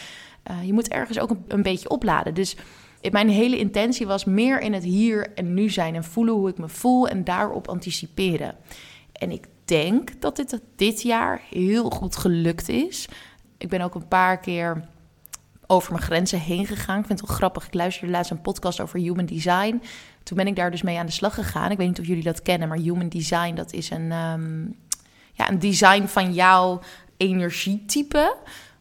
uh, 0.51 0.63
je 0.63 0.73
moet 0.73 0.87
ergens 0.87 1.19
ook 1.19 1.29
een, 1.29 1.45
een 1.47 1.61
beetje 1.61 1.89
opladen. 1.89 2.33
Dus 2.33 2.55
mijn 3.09 3.29
hele 3.29 3.57
intentie 3.57 4.07
was 4.07 4.25
meer 4.25 4.59
in 4.59 4.73
het 4.73 4.83
hier 4.83 5.33
en 5.35 5.53
nu 5.53 5.69
zijn 5.69 5.95
en 5.95 6.03
voelen 6.03 6.33
hoe 6.33 6.49
ik 6.49 6.57
me 6.57 6.69
voel 6.69 7.07
en 7.07 7.23
daarop 7.23 7.67
anticiperen. 7.67 8.55
En 9.11 9.31
ik 9.31 9.47
denk 9.71 10.21
dat 10.21 10.35
dit 10.35 10.59
dit 10.75 11.01
jaar 11.01 11.41
heel 11.49 11.89
goed 11.89 12.15
gelukt 12.15 12.69
is. 12.69 13.07
Ik 13.57 13.69
ben 13.69 13.81
ook 13.81 13.95
een 13.95 14.07
paar 14.07 14.39
keer 14.39 14.87
over 15.67 15.91
mijn 15.91 16.03
grenzen 16.03 16.39
heen 16.39 16.65
gegaan. 16.65 16.99
Ik 16.99 17.05
vind 17.05 17.19
het 17.19 17.27
wel 17.27 17.37
grappig. 17.37 17.65
Ik 17.65 17.73
luisterde 17.73 18.11
laatst 18.11 18.31
een 18.31 18.41
podcast 18.41 18.79
over 18.79 18.99
human 18.99 19.25
design. 19.25 19.81
Toen 20.23 20.37
ben 20.37 20.47
ik 20.47 20.55
daar 20.55 20.71
dus 20.71 20.81
mee 20.81 20.97
aan 20.97 21.05
de 21.05 21.11
slag 21.11 21.33
gegaan. 21.33 21.71
Ik 21.71 21.77
weet 21.77 21.87
niet 21.87 21.99
of 21.99 22.05
jullie 22.05 22.23
dat 22.23 22.41
kennen, 22.41 22.67
maar 22.67 22.77
human 22.77 23.09
design, 23.09 23.53
dat 23.55 23.73
is 23.73 23.89
een, 23.89 24.11
um, 24.11 24.75
ja, 25.33 25.49
een 25.49 25.59
design 25.59 26.05
van 26.05 26.33
jouw 26.33 26.81
energietype. 27.17 28.35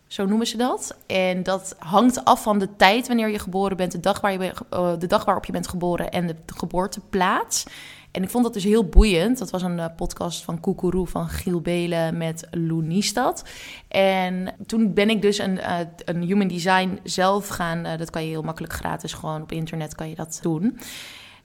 Zo 0.07 0.27
noemen 0.27 0.47
ze 0.47 0.57
dat. 0.57 0.97
En 1.07 1.43
dat 1.43 1.77
hangt 1.79 2.25
af 2.25 2.43
van 2.43 2.59
de 2.59 2.77
tijd 2.77 3.07
wanneer 3.07 3.29
je 3.29 3.39
geboren 3.39 3.77
bent, 3.77 3.93
de 3.93 4.01
dag, 4.01 4.21
waar 4.21 4.33
je, 4.33 4.53
uh, 4.73 4.93
de 4.99 5.07
dag 5.07 5.25
waarop 5.25 5.45
je 5.45 5.53
bent 5.53 5.69
geboren 5.69 6.11
en 6.11 6.27
de 6.27 6.37
geboorteplaats. 6.47 7.65
En 8.11 8.23
ik 8.23 8.31
vond 8.31 8.45
dat 8.45 8.53
dus 8.53 8.65
heel 8.65 8.85
boeiend. 8.85 9.39
Dat 9.39 9.51
was 9.51 9.63
een 9.63 9.79
uh, 9.79 9.87
podcast 9.97 10.45
van 10.45 10.61
Koekeroe 10.61 11.07
van 11.07 11.29
Giel 11.29 11.61
Belen 11.61 12.17
met 12.17 12.47
Lou 12.51 12.83
Niestad. 12.83 13.45
En 13.89 14.55
toen 14.67 14.95
ben 14.95 15.11
ik 15.11 15.23
dus 15.23 15.39
een, 15.39 15.57
uh, 15.57 15.79
een 16.05 16.23
human 16.23 16.49
design 16.49 16.99
zelf 17.03 17.49
gaan... 17.49 17.87
Uh, 17.87 17.97
dat 17.97 18.11
kan 18.11 18.23
je 18.23 18.29
heel 18.29 18.43
makkelijk 18.43 18.73
gratis 18.73 19.13
gewoon 19.13 19.43
op 19.43 19.53
internet 19.53 19.95
kan 19.95 20.09
je 20.09 20.15
dat 20.15 20.39
doen 20.43 20.79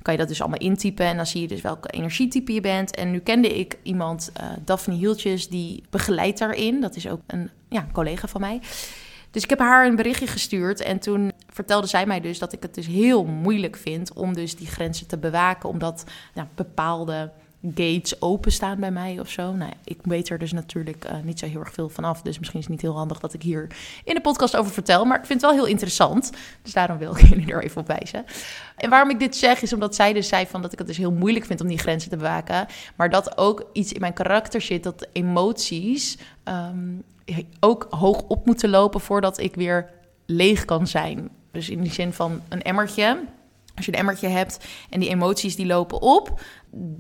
kan 0.02 0.14
je 0.14 0.20
dat 0.20 0.30
dus 0.30 0.42
allemaal 0.42 0.60
intypen 0.60 1.06
en 1.06 1.16
dan 1.16 1.26
zie 1.26 1.42
je 1.42 1.48
dus 1.48 1.62
welke 1.62 1.90
energietype 1.90 2.54
je 2.54 2.62
bent. 2.62 2.96
En 2.96 3.12
nu 3.12 3.20
kende 3.20 3.60
ik 3.60 3.78
iemand, 3.84 4.32
Daphne 4.66 4.96
Hieltjes, 4.96 5.50
die 5.50 5.84
begeleidt 5.90 6.40
daarin. 6.40 6.82
Dat 6.82 6.96
is 6.96 7.08
ook 7.08 7.22
een 7.28 7.50
ja, 7.70 7.88
collega 7.92 8.28
van 8.28 8.42
mij. 8.42 8.62
Dus 9.32 9.44
ik 9.44 9.50
heb 9.50 9.60
haar 9.60 9.88
een 9.88 9.96
berichtje 9.96 10.28
gestuurd 10.28 10.82
en 10.82 11.00
toen 11.00 11.32
vertelde 11.56 11.88
zij 11.88 12.06
mij 12.06 12.22
dus 12.22 12.40
dat 12.40 12.54
ik 12.54 12.62
het 12.62 12.76
dus 12.76 12.88
heel 12.88 13.26
moeilijk 13.26 13.76
vind 13.76 14.14
om 14.14 14.34
dus 14.34 14.56
die 14.56 14.68
grenzen 14.68 15.08
te 15.08 15.18
bewaken, 15.18 15.70
omdat 15.70 16.04
nou, 16.34 16.48
bepaalde 16.56 17.32
gates 17.74 18.22
openstaan 18.22 18.80
bij 18.80 18.92
mij 18.92 19.20
of 19.20 19.30
zo. 19.30 19.54
Nou, 19.54 19.72
ik 19.84 20.00
weet 20.04 20.30
er 20.30 20.38
dus 20.38 20.52
natuurlijk 20.52 21.06
uh, 21.06 21.12
niet 21.24 21.40
zo 21.40 21.46
heel 21.46 21.60
erg 21.60 21.74
veel 21.74 21.90
van 21.90 22.04
af. 22.04 22.22
Dus 22.22 22.40
misschien 22.40 22.60
is 22.60 22.66
het 22.66 22.74
niet 22.74 22.84
heel 22.84 22.98
handig 22.98 23.20
dat 23.20 23.34
ik 23.34 23.42
hier 23.42 23.68
in 24.04 24.16
de 24.16 24.22
podcast 24.22 24.56
over 24.56 24.72
vertel. 24.72 25.06
Maar 25.06 25.20
ik 25.20 25.26
vind 25.26 25.42
het 25.42 25.50
wel 25.52 25.60
heel 25.60 25.70
interessant. 25.70 26.32
Dus 26.62 26.74
daarom 26.74 26.98
wil 26.98 27.18
ik 27.18 27.26
jullie 27.30 27.54
er 27.54 27.64
even 27.64 27.82
op 27.82 27.88
wijzen. 27.88 28.26
En 28.78 28.90
waarom 28.90 29.10
ik 29.10 29.20
dit 29.20 29.36
zeg, 29.36 29.62
is 29.62 29.74
omdat 29.74 29.96
zij 29.96 30.14
dus 30.14 30.28
zei 30.28 30.46
van 30.48 30.62
dat 30.62 30.72
ik 30.72 30.78
het 30.78 30.88
dus 30.88 30.98
heel 30.98 31.12
moeilijk 31.12 31.46
vind 31.46 31.62
om 31.62 31.68
die 31.68 31.80
grenzen 31.80 32.10
te 32.10 32.18
bewaken. 32.18 32.68
Maar 32.96 33.10
dat 33.10 33.38
ook 33.38 33.70
iets 33.74 33.94
in 33.94 34.02
mijn 34.02 34.14
karakter 34.14 34.62
zit, 34.62 34.84
dat 34.84 35.08
emoties 35.12 36.18
um, 36.44 37.04
ook 37.60 37.88
hoog 37.90 38.22
op 38.22 38.46
moeten 38.46 38.70
lopen 38.70 39.00
voordat 39.00 39.40
ik 39.40 39.56
weer 39.56 39.90
leeg 40.26 40.66
kan 40.66 40.88
zijn. 40.88 41.30
Dus 41.56 41.70
in 41.70 41.82
die 41.82 41.92
zin 41.92 42.14
van 42.14 42.42
een 42.50 42.62
emmertje. 42.62 43.24
Als 43.76 43.86
je 43.86 43.92
een 43.92 44.00
emmertje 44.00 44.28
hebt 44.28 44.66
en 44.90 45.00
die 45.00 45.10
emoties 45.10 45.56
die 45.56 45.66
lopen 45.66 46.02
op, 46.02 46.42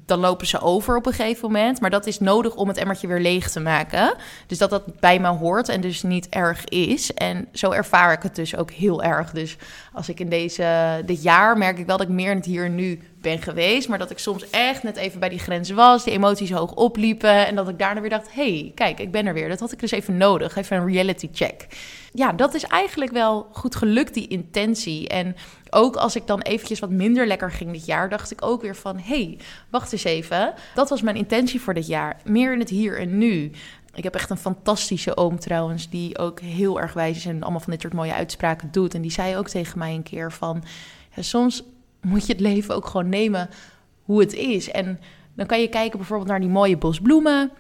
dan 0.06 0.20
lopen 0.20 0.48
ze 0.48 0.60
over 0.60 0.96
op 0.96 1.06
een 1.06 1.14
gegeven 1.14 1.52
moment. 1.52 1.82
Maar 1.82 1.90
dat 1.90 2.06
is 2.06 2.20
nodig 2.20 2.56
om 2.56 2.68
het 2.68 2.78
emmertje 2.78 3.08
weer 3.08 3.20
leeg 3.20 3.52
te 3.52 3.60
maken. 3.60 4.16
Dus 4.48 4.58
dat 4.58 4.70
dat 4.70 5.00
bij 5.00 5.20
me 5.20 5.28
hoort 5.28 5.70
en 5.70 5.82
dus 5.82 6.04
niet 6.04 6.30
erg 6.30 6.66
is. 6.66 7.14
En 7.14 7.48
zo 7.52 7.72
ervaar 7.72 8.14
ik 8.14 8.24
het 8.24 8.36
dus 8.36 8.56
ook 8.56 8.72
heel 8.72 9.04
erg. 9.04 9.32
Dus 9.32 9.58
als 9.94 10.10
ik 10.10 10.20
in 10.20 10.30
deze, 10.30 11.02
dit 11.06 11.24
jaar 11.24 11.58
merk 11.58 11.78
ik 11.78 11.86
wel 11.86 11.98
dat 11.98 12.08
ik 12.08 12.14
meer 12.14 12.32
in 12.32 12.38
het 12.38 12.46
hier 12.46 12.70
nu 12.70 13.00
ben 13.22 13.42
geweest. 13.42 13.88
Maar 13.88 13.98
dat 13.98 14.12
ik 14.12 14.20
soms 14.20 14.50
echt 14.50 14.84
net 14.84 14.96
even 14.96 15.20
bij 15.20 15.30
die 15.30 15.40
grens 15.40 15.70
was. 15.70 16.04
Die 16.04 16.14
emoties 16.14 16.52
hoog 16.52 16.74
opliepen. 16.74 17.48
En 17.48 17.56
dat 17.56 17.70
ik 17.70 17.80
daarna 17.80 18.02
weer 18.02 18.10
dacht: 18.10 18.34
hey, 18.34 18.72
kijk, 18.76 19.00
ik 19.00 19.12
ben 19.12 19.26
er 19.26 19.34
weer. 19.34 19.50
Dat 19.50 19.60
had 19.60 19.72
ik 19.72 19.80
dus 19.80 19.92
even 19.92 20.18
nodig. 20.18 20.56
Even 20.56 20.78
een 20.78 20.92
reality 20.92 21.30
check. 21.32 21.68
Ja, 22.14 22.32
dat 22.32 22.54
is 22.54 22.64
eigenlijk 22.64 23.12
wel 23.12 23.48
goed 23.52 23.76
gelukt, 23.76 24.14
die 24.14 24.28
intentie. 24.28 25.08
En 25.08 25.36
ook 25.70 25.96
als 25.96 26.16
ik 26.16 26.28
dan 26.28 26.42
eventjes 26.42 26.80
wat 26.80 26.90
minder 26.90 27.28
lekker 27.28 27.52
ging 27.52 27.72
dit 27.72 27.86
jaar, 27.86 28.10
dacht 28.10 28.32
ik 28.32 28.46
ook 28.46 28.62
weer 28.62 28.76
van: 28.76 29.00
hey, 29.00 29.38
wacht 29.80 29.92
eens 29.92 30.04
even. 30.04 30.54
Dat 30.76 30.90
was 30.90 31.02
mijn 31.02 31.16
intentie 31.16 31.62
voor 31.62 31.74
dit 31.74 31.88
jaar. 31.88 32.18
Meer 32.24 32.54
in 32.54 32.60
het 32.60 32.70
hier 32.70 33.00
en 33.00 33.18
nu. 33.18 33.52
Ik 33.94 34.04
heb 34.04 34.16
echt 34.16 34.30
een 34.30 34.38
fantastische 34.38 35.18
oom 35.18 35.40
trouwens, 35.40 35.90
die 35.90 36.18
ook 36.18 36.40
heel 36.40 36.82
erg 36.82 36.94
wijs 36.94 37.18
is 37.18 37.26
en 37.26 37.42
allemaal 37.42 37.60
van 37.60 37.72
dit 37.72 37.82
soort 37.82 37.94
mooie 37.94 38.14
uitspraken 38.14 38.72
doet. 38.72 38.94
En 38.94 39.02
die 39.02 39.12
zei 39.12 39.38
ook 39.38 39.48
tegen 39.48 39.80
mij 39.80 39.94
een 39.94 40.04
keer 40.04 40.32
van, 40.32 40.64
soms 41.20 41.64
moet 42.02 42.26
je 42.26 42.32
het 42.32 42.42
leven 42.42 42.76
ook 42.76 42.88
gewoon 42.88 43.10
nemen 43.10 43.50
hoe 44.04 44.20
het 44.20 44.34
is. 44.34 44.72
En 44.72 45.00
dan 45.34 45.46
kan 45.46 45.62
je 45.62 45.68
kijken 45.68 45.98
bijvoorbeeld 45.98 46.30
naar 46.30 46.40
die 46.40 46.50
mooie 46.50 46.78
bos 46.78 47.00
bloemen. 47.00 47.52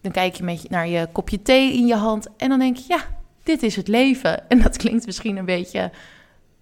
Dan 0.00 0.12
kijk 0.12 0.34
je 0.34 0.42
met 0.42 0.70
naar 0.70 0.88
je 0.88 1.08
kopje 1.12 1.42
thee 1.42 1.72
in 1.72 1.86
je 1.86 1.94
hand 1.94 2.28
en 2.36 2.48
dan 2.48 2.58
denk 2.58 2.76
je, 2.76 2.84
ja, 2.88 3.06
dit 3.42 3.62
is 3.62 3.76
het 3.76 3.88
leven. 3.88 4.42
En 4.50 4.62
dat 4.62 4.76
klinkt 4.76 5.06
misschien 5.06 5.36
een 5.36 5.44
beetje 5.44 5.90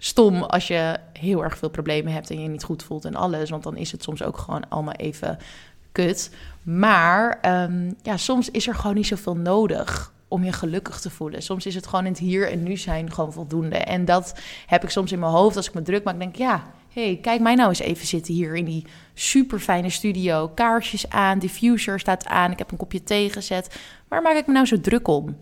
stom 0.05 0.43
als 0.43 0.67
je 0.67 0.97
heel 1.13 1.45
erg 1.45 1.59
veel 1.59 1.71
problemen 1.71 2.13
hebt 2.13 2.31
en 2.31 2.43
je 2.43 2.49
niet 2.49 2.65
goed 2.65 2.83
voelt 2.83 3.05
en 3.05 3.15
alles. 3.15 3.51
Want 3.51 3.63
dan 3.63 3.77
is 3.77 3.93
het 3.93 4.03
soms 4.03 4.23
ook 4.23 4.39
gewoon 4.39 4.69
allemaal 4.69 4.95
even 4.95 5.39
kut. 5.93 6.31
Maar 6.63 7.39
um, 7.65 7.95
ja, 8.03 8.17
soms 8.17 8.51
is 8.51 8.69
er 8.69 8.75
gewoon 8.75 8.97
niet 8.97 9.07
zoveel 9.07 9.37
nodig 9.37 10.13
om 10.29 10.45
je 10.45 10.53
gelukkig 10.53 11.01
te 11.01 11.11
voelen. 11.11 11.43
Soms 11.43 11.67
is 11.67 11.75
het 11.75 11.87
gewoon 11.87 12.05
in 12.05 12.11
het 12.11 12.21
hier 12.21 12.51
en 12.51 12.63
nu 12.63 12.77
zijn 12.77 13.13
gewoon 13.13 13.33
voldoende. 13.33 13.77
En 13.77 14.05
dat 14.05 14.41
heb 14.67 14.83
ik 14.83 14.91
soms 14.91 15.13
in 15.13 15.19
mijn 15.19 15.33
hoofd 15.33 15.57
als 15.57 15.69
ik 15.69 15.75
me 15.75 15.83
druk 15.83 16.05
maak. 16.05 16.19
Denk 16.19 16.37
ja, 16.37 16.65
hey, 16.93 17.19
kijk 17.23 17.41
mij 17.41 17.55
nou 17.55 17.69
eens 17.69 17.79
even 17.79 18.07
zitten 18.07 18.35
hier 18.35 18.57
in 18.57 18.65
die 18.65 18.87
super 19.15 19.59
fijne 19.59 19.91
studio. 19.91 20.49
Kaarsjes 20.49 21.11
aan, 21.11 21.39
diffuser 21.39 22.01
staat 22.01 22.27
aan. 22.27 22.51
Ik 22.51 22.59
heb 22.59 22.71
een 22.71 22.77
kopje 22.77 23.03
thee 23.03 23.31
gezet. 23.31 23.79
Waar 24.09 24.23
maak 24.23 24.37
ik 24.37 24.47
me 24.47 24.53
nou 24.53 24.67
zo 24.67 24.81
druk 24.81 25.09
om? 25.09 25.37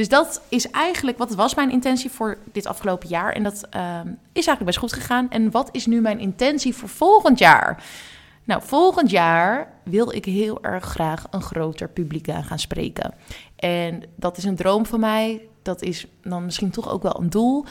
Dus 0.00 0.08
dat 0.08 0.42
is 0.48 0.70
eigenlijk 0.70 1.18
wat 1.18 1.34
was 1.34 1.54
mijn 1.54 1.70
intentie 1.70 2.10
voor 2.10 2.38
dit 2.52 2.66
afgelopen 2.66 3.08
jaar. 3.08 3.32
En 3.32 3.42
dat 3.42 3.54
uh, 3.76 4.00
is 4.32 4.46
eigenlijk 4.46 4.64
best 4.64 4.78
goed 4.78 4.92
gegaan. 4.92 5.30
En 5.30 5.50
wat 5.50 5.68
is 5.72 5.86
nu 5.86 6.00
mijn 6.00 6.18
intentie 6.18 6.74
voor 6.74 6.88
volgend 6.88 7.38
jaar? 7.38 7.84
Nou, 8.44 8.62
volgend 8.64 9.10
jaar 9.10 9.72
wil 9.84 10.12
ik 10.12 10.24
heel 10.24 10.62
erg 10.62 10.84
graag 10.84 11.26
een 11.30 11.42
groter 11.42 11.88
publiek 11.88 12.28
aan 12.28 12.44
gaan 12.44 12.58
spreken. 12.58 13.14
En 13.56 14.02
dat 14.16 14.36
is 14.36 14.44
een 14.44 14.56
droom 14.56 14.86
van 14.86 15.00
mij. 15.00 15.40
Dat 15.62 15.82
is 15.82 16.06
dan 16.22 16.44
misschien 16.44 16.70
toch 16.70 16.88
ook 16.90 17.02
wel 17.02 17.20
een 17.20 17.30
doel. 17.30 17.64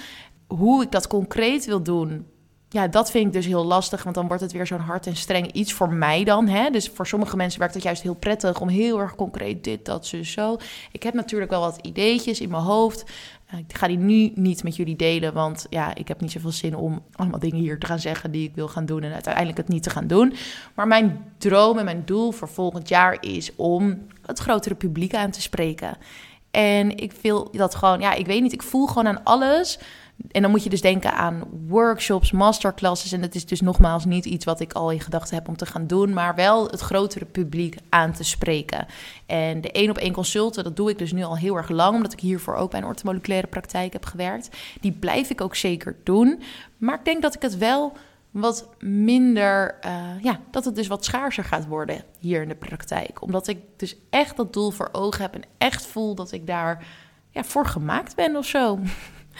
Hoe 0.48 0.84
ik 0.84 0.92
dat 0.92 1.08
concreet 1.08 1.66
wil 1.66 1.84
doen, 1.84 2.28
ja, 2.72 2.88
dat 2.88 3.12
vind 3.12 3.26
ik 3.26 3.34
dus 3.34 3.46
heel 3.46 3.66
lastig, 3.66 4.04
want 4.04 4.16
dan 4.16 4.28
wordt 4.28 4.42
het 4.42 4.52
weer 4.52 4.68
zo'n 4.68 4.80
hard 4.80 5.08
en 5.08 5.16
streng 5.16 5.52
iets 5.52 5.74
voor 5.74 5.94
mij 5.94 6.24
dan. 6.24 6.48
Hè? 6.48 6.70
Dus 6.70 6.90
voor 6.94 7.08
sommige 7.08 7.36
mensen 7.36 7.60
werkt 7.60 7.74
het 7.74 7.84
juist 7.84 8.02
heel 8.02 8.14
prettig 8.14 8.62
om 8.62 8.68
heel 8.68 9.00
erg 9.00 9.16
concreet 9.16 9.64
dit, 9.64 9.86
dat, 9.86 10.06
zo, 10.06 10.24
zo. 10.24 10.58
Ik 10.92 11.04
heb 11.04 11.14
natuurlijk 11.14 11.52
wel 11.52 11.62
wat 11.62 11.80
ideetjes 11.82 12.42
in 12.42 12.50
mijn 12.50 12.64
hoofd. 12.64 13.04
Eh, 13.46 13.60
ik 13.60 13.78
ga 13.78 13.88
die 13.88 13.98
nu 13.98 14.32
niet 14.36 14.64
met 14.64 14.76
jullie 14.76 14.96
delen, 14.96 15.34
want 15.34 15.66
ja, 15.70 15.96
ik 15.96 16.08
heb 16.08 16.22
niet 16.22 16.32
zoveel 16.32 16.52
zin 16.52 16.76
om 16.76 17.04
allemaal 17.16 17.40
dingen 17.40 17.60
hier 17.60 17.80
te 17.80 17.86
gaan 17.86 18.00
zeggen 18.00 18.32
die 18.32 18.48
ik 18.48 18.56
wil 18.56 18.68
gaan 18.68 18.86
doen 18.86 19.04
en 19.04 19.14
uiteindelijk 19.14 19.58
het 19.58 19.68
niet 19.68 19.84
te 19.84 19.90
gaan 19.90 20.08
doen. 20.08 20.34
Maar 20.74 20.88
mijn 20.88 21.34
droom 21.38 21.78
en 21.78 21.86
mijn 21.86 22.02
doel 22.06 22.32
voor 22.32 22.50
volgend 22.50 22.90
jaar 22.90 23.18
is 23.20 23.56
om 23.56 24.08
het 24.26 24.40
grotere 24.40 24.76
publiek 24.76 25.14
aan 25.14 25.32
te 25.32 25.42
spreken. 25.42 25.98
En 26.52 26.98
ik 26.98 27.12
wil 27.22 27.50
dat 27.52 27.76
gewoon, 27.76 28.00
ja, 28.00 28.14
ik 28.14 28.26
weet 28.26 28.42
niet, 28.42 28.54
ik 28.54 28.64
voel 28.64 28.88
gewoon 28.88 29.08
aan 29.08 29.24
alles 29.24 29.80
en 30.32 30.42
dan 30.42 30.52
moet 30.52 30.64
je 30.64 30.70
dus 30.70 30.82
denken 30.82 31.14
aan 31.14 31.44
workshops, 31.68 32.32
masterclasses. 32.32 33.12
En 33.12 33.22
dat 33.22 33.36
is 33.36 33.46
dus 33.46 33.62
nogmaals 33.62 34.06
niet 34.06 34.26
iets 34.26 34.46
wat 34.46 34.60
ik 34.60 34.74
al 34.74 34.92
in 34.92 35.00
gedachten 35.00 35.36
heb 35.36 35.48
om 35.48 35.58
te 35.58 35.66
gaan 35.66 35.88
doen, 35.88 36.14
maar 36.14 36.36
wel 36.36 36.68
het 36.68 36.80
grotere 36.80 37.26
publiek 37.26 37.78
aan 37.90 38.12
te 38.12 38.24
spreken. 38.24 38.88
En 39.26 39.62
de 39.62 39.72
één 39.72 39.90
op 39.90 39.98
één 39.98 40.14
consulten, 40.14 40.64
dat 40.64 40.76
doe 40.76 40.90
ik 40.90 40.98
dus 40.98 41.12
nu 41.12 41.24
al 41.24 41.38
heel 41.38 41.56
erg 41.56 41.70
lang, 41.70 41.96
omdat 41.96 42.14
ik 42.14 42.20
hiervoor 42.20 42.56
ook 42.56 42.72
bij 42.72 42.80
een 42.80 42.86
orthomoleculaire 42.86 43.48
praktijk 43.48 43.94
heb 43.94 44.06
gewerkt. 44.06 44.50
Die 44.82 44.92
blijf 44.92 45.30
ik 45.30 45.42
ook 45.42 45.56
zeker 45.56 45.96
doen. 46.04 46.42
Maar 46.78 46.96
ik 46.96 47.06
denk 47.06 47.22
dat 47.22 47.36
ik 47.36 47.42
het 47.42 47.58
wel 47.58 47.94
wat 48.32 48.70
minder, 48.80 49.78
uh, 49.86 49.92
ja, 50.22 50.40
dat 50.52 50.66
het 50.66 50.76
dus 50.76 50.88
wat 50.88 51.06
schaarser 51.06 51.44
gaat 51.44 51.68
worden 51.68 52.04
hier 52.20 52.42
in 52.42 52.48
de 52.48 52.56
praktijk. 52.56 53.22
Omdat 53.22 53.48
ik 53.48 53.58
dus 53.78 53.96
echt 54.10 54.38
dat 54.38 54.54
doel 54.54 54.72
voor 54.72 54.90
ogen 54.92 55.22
heb 55.22 55.34
en 55.34 55.44
echt 55.58 55.86
voel 55.86 56.16
dat 56.16 56.32
ik 56.32 56.48
daar 56.48 56.86
ja, 57.30 57.44
voor 57.44 57.66
gemaakt 57.66 58.16
ben 58.16 58.36
of 58.36 58.46
zo. 58.46 58.80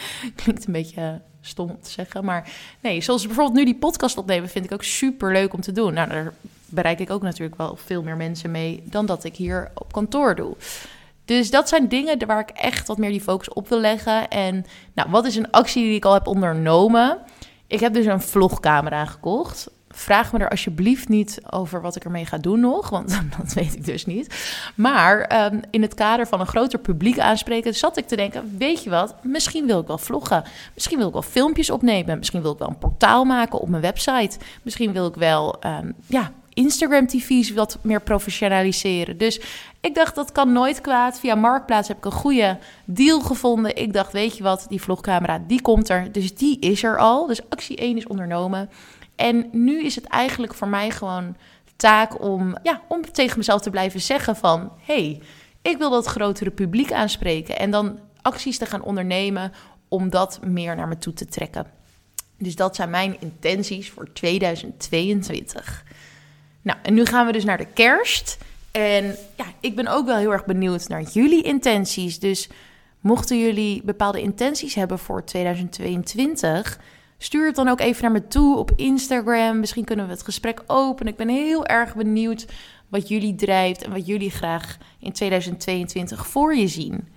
Klinkt 0.36 0.68
een 0.68 0.74
beetje 0.74 1.22
stom 1.42 1.70
om 1.70 1.82
te 1.82 1.90
zeggen. 1.90 2.26
Maar 2.26 2.52
nee, 2.80 3.02
zoals 3.02 3.26
bijvoorbeeld 3.26 3.58
nu 3.58 3.66
die 3.66 3.76
podcast 3.76 4.18
opnemen, 4.18 4.50
vind 4.50 4.66
ik 4.66 4.72
ook 4.72 4.84
super 4.84 5.32
leuk 5.32 5.54
om 5.54 5.62
te 5.62 5.72
doen. 5.72 5.94
Nou, 5.94 6.10
daar 6.10 6.34
bereik 6.66 7.00
ik 7.00 7.10
ook 7.10 7.22
natuurlijk 7.22 7.58
wel 7.58 7.76
veel 7.76 8.04
meer 8.04 8.18
mensen 8.18 8.52
mee 8.52 8.84
dan 8.86 9.06
dat 9.06 9.24
ik 9.24 9.36
hier 9.36 9.72
op 9.74 9.94
kantoor 9.94 10.36
doe. 10.36 10.56
Dus 11.26 11.52
dat 11.52 11.70
zijn 11.70 11.88
dingen 11.88 12.26
waar 12.26 12.40
ik 12.40 12.50
echt 12.50 12.88
wat 12.88 12.98
meer 12.98 13.10
die 13.10 13.22
focus 13.22 13.50
op 13.50 13.70
wil 13.70 13.80
leggen. 13.80 14.30
En 14.30 14.66
nou, 14.94 15.10
wat 15.10 15.26
is 15.26 15.36
een 15.36 15.52
actie 15.52 15.84
die 15.84 15.96
ik 15.96 16.06
al 16.06 16.14
heb 16.14 16.28
ondernomen? 16.28 17.18
Ik 17.68 17.80
heb 17.80 17.94
dus 17.94 18.06
een 18.06 18.22
vlogcamera 18.22 19.06
gekocht 19.06 19.70
vraag 20.00 20.32
me 20.34 20.40
er 20.40 20.50
alsjeblieft 20.50 21.10
niet 21.10 21.40
over 21.50 21.82
wat 21.82 21.96
ik 21.96 22.04
ermee 22.04 22.26
ga 22.26 22.38
doen 22.38 22.60
nog, 22.60 22.90
want 22.90 23.22
dat 23.38 23.54
weet 23.54 23.76
ik 23.76 23.86
dus 23.86 24.06
niet. 24.06 24.36
Maar 24.76 25.22
ehm, 25.22 25.60
in 25.70 25.82
het 25.82 25.94
kader 25.94 26.28
van 26.28 26.40
een 26.40 26.48
groter 26.48 26.80
publiek 26.80 27.20
aanspreken, 27.20 27.76
zat 27.76 27.98
ik 27.98 28.08
te 28.08 28.16
denken: 28.16 28.56
weet 28.58 28.84
je 28.84 28.90
wat, 28.90 29.16
misschien 29.24 29.66
wil 29.66 29.80
ik 29.80 29.88
wel 29.88 29.98
vloggen. 29.98 30.44
Misschien 30.74 30.98
wil 30.98 31.08
ik 31.08 31.14
wel 31.14 31.22
filmpjes 31.22 31.70
opnemen. 31.70 32.18
Misschien 32.18 32.42
wil 32.42 32.52
ik 32.52 32.60
wel 32.60 32.70
een 32.70 32.78
portaal 32.78 33.24
maken 33.24 33.60
op 33.60 33.70
mijn 33.70 33.82
website. 33.82 34.38
Misschien 34.62 34.94
wil 34.94 35.08
ik 35.08 35.16
wel 35.16 35.60
um, 35.66 35.94
ja, 36.08 36.32
Instagram 36.54 37.08
TV's 37.08 37.52
wat 37.52 37.78
meer 37.82 38.02
professionaliseren. 38.02 39.18
Dus 39.18 39.42
ik 39.82 39.96
dacht, 39.96 40.16
dat 40.16 40.32
kan 40.32 40.52
nooit 40.52 40.82
kwaad. 40.82 41.20
Via 41.20 41.36
Marktplaats 41.36 41.88
heb 41.88 41.98
ik 41.98 42.06
een 42.06 42.12
goede 42.12 42.58
deal 42.86 43.20
gevonden. 43.22 43.76
Ik 43.76 43.94
dacht, 43.94 44.12
weet 44.12 44.38
je 44.38 44.44
wat, 44.44 44.66
die 44.70 44.82
vlogcamera, 44.82 45.42
die 45.48 45.62
komt 45.62 45.90
er. 45.90 46.12
Dus 46.12 46.36
die 46.36 46.60
is 46.60 46.84
er 46.84 46.98
al. 46.98 47.28
Dus 47.28 47.50
actie 47.50 47.78
1 47.78 47.98
is 47.98 48.08
ondernomen. 48.08 48.70
En 49.20 49.50
nu 49.52 49.84
is 49.84 49.96
het 49.96 50.06
eigenlijk 50.06 50.54
voor 50.54 50.68
mij 50.68 50.92
gewoon 50.92 51.36
taak 51.76 52.22
om, 52.22 52.56
ja, 52.64 52.82
om 52.88 53.12
tegen 53.12 53.38
mezelf 53.38 53.62
te 53.62 53.70
blijven 53.70 54.02
zeggen 54.02 54.36
van... 54.36 54.72
hey, 54.86 55.22
ik 55.62 55.78
wil 55.78 55.90
dat 55.90 56.06
grotere 56.06 56.52
publiek 56.52 56.92
aanspreken. 56.92 57.58
En 57.58 57.72
dan 57.72 58.00
acties 58.22 58.58
te 58.58 58.66
gaan 58.66 58.82
ondernemen 58.82 59.52
om 59.88 60.10
dat 60.10 60.40
meer 60.44 60.76
naar 60.76 60.88
me 60.88 60.98
toe 60.98 61.14
te 61.14 61.26
trekken. 61.26 61.66
Dus 62.38 62.56
dat 62.56 62.76
zijn 62.76 62.90
mijn 62.90 63.16
intenties 63.20 63.90
voor 63.90 64.14
2022. 64.14 65.84
Nou, 66.62 66.80
en 66.84 66.94
nu 66.94 67.06
gaan 67.06 67.26
we 67.26 67.32
dus 67.32 67.46
naar 67.46 67.58
de 67.58 67.74
kerst. 67.74 68.38
En 68.72 69.16
ja, 69.36 69.46
ik 69.60 69.76
ben 69.76 69.88
ook 69.88 70.06
wel 70.06 70.18
heel 70.18 70.32
erg 70.32 70.46
benieuwd 70.46 70.88
naar 70.88 71.02
jullie 71.02 71.44
intenties. 71.44 72.20
Dus 72.20 72.50
mochten 73.00 73.40
jullie 73.40 73.84
bepaalde 73.84 74.22
intenties 74.22 74.76
hebben 74.76 75.00
voor 75.00 75.26
2022 75.26 76.80
Stuur 77.22 77.46
het 77.46 77.56
dan 77.56 77.68
ook 77.68 77.80
even 77.80 78.02
naar 78.02 78.12
me 78.12 78.28
toe 78.28 78.58
op 78.58 78.72
Instagram. 78.76 79.60
Misschien 79.60 79.86
kunnen 79.86 80.06
we 80.06 80.12
het 80.12 80.24
gesprek 80.24 80.64
openen. 80.68 81.12
Ik 81.12 81.18
ben 81.18 81.30
heel 81.30 81.66
erg 81.66 81.96
benieuwd 81.96 82.46
wat 82.88 83.08
jullie 83.08 83.36
drijft 83.36 83.84
en 83.84 83.92
wat 83.92 84.06
jullie 84.06 84.32
graag 84.32 84.78
in 85.00 85.12
2022 85.12 86.28
voor 86.28 86.56
je 86.56 86.68
zien. 86.68 87.08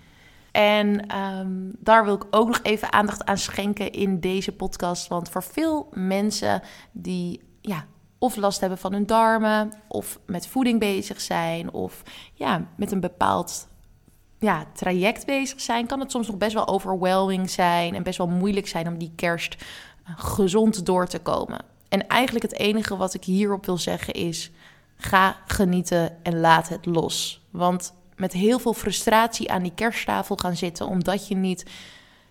En 0.53 1.07
ehm, 1.07 1.51
daar 1.79 2.05
wil 2.05 2.15
ik 2.15 2.27
ook 2.31 2.47
nog 2.47 2.61
even 2.63 2.93
aandacht 2.93 3.25
aan 3.25 3.39
schenken 3.39 3.93
in 3.93 4.21
deze 4.21 4.53
podcast. 4.53 5.09
Want 5.09 5.29
voor 5.29 5.43
veel 5.43 5.89
mensen 5.93 6.63
die 6.93 7.41
ja, 7.61 7.87
of 8.19 8.37
last 8.37 8.61
hebben 8.61 8.79
van 8.79 8.93
hun 8.93 9.07
darmen, 9.07 9.73
of 9.89 10.19
met 10.27 10.47
voeding 10.47 10.79
bezig 10.79 11.21
zijn, 11.21 11.73
of 11.73 12.03
ja, 12.35 12.67
met 12.77 12.93
een 12.93 13.01
bepaald 13.01 13.69
ja, 14.39 14.67
traject 14.73 15.27
bezig 15.27 15.61
zijn, 15.61 15.87
kan 15.87 16.01
het 16.01 16.11
soms 16.11 16.27
nog 16.27 16.37
best 16.37 16.55
wel 16.55 16.69
overwhelming 16.69 17.51
zijn 17.51 17.95
en 17.95 18.03
best 18.03 18.19
wel 18.19 18.29
moeilijk 18.29 18.67
zijn 18.67 18.89
om 18.89 18.99
die 18.99 19.13
kerst 19.17 19.65
gezond 20.17 20.87
door 20.87 21.07
te 21.07 21.19
komen. 21.19 21.61
En 21.89 22.09
eigenlijk 22.09 22.45
het 22.45 22.59
enige 22.59 22.97
wat 22.97 23.15
ik 23.15 23.25
hierop 23.25 23.67
wil 23.67 23.79
zeggen 23.79 24.15
is: 24.15 24.51
ga 24.97 25.37
genieten 25.47 26.25
en 26.25 26.41
laat 26.41 26.69
het 26.69 26.87
los. 26.87 27.47
Want 27.51 27.95
met 28.17 28.33
heel 28.33 28.59
veel 28.59 28.75
frustratie 28.75 29.51
aan 29.51 29.63
die 29.63 29.75
kersttafel 29.75 30.37
gaan 30.37 30.57
zitten 30.57 30.87
omdat 30.87 31.29
je 31.29 31.35
niet 31.35 31.65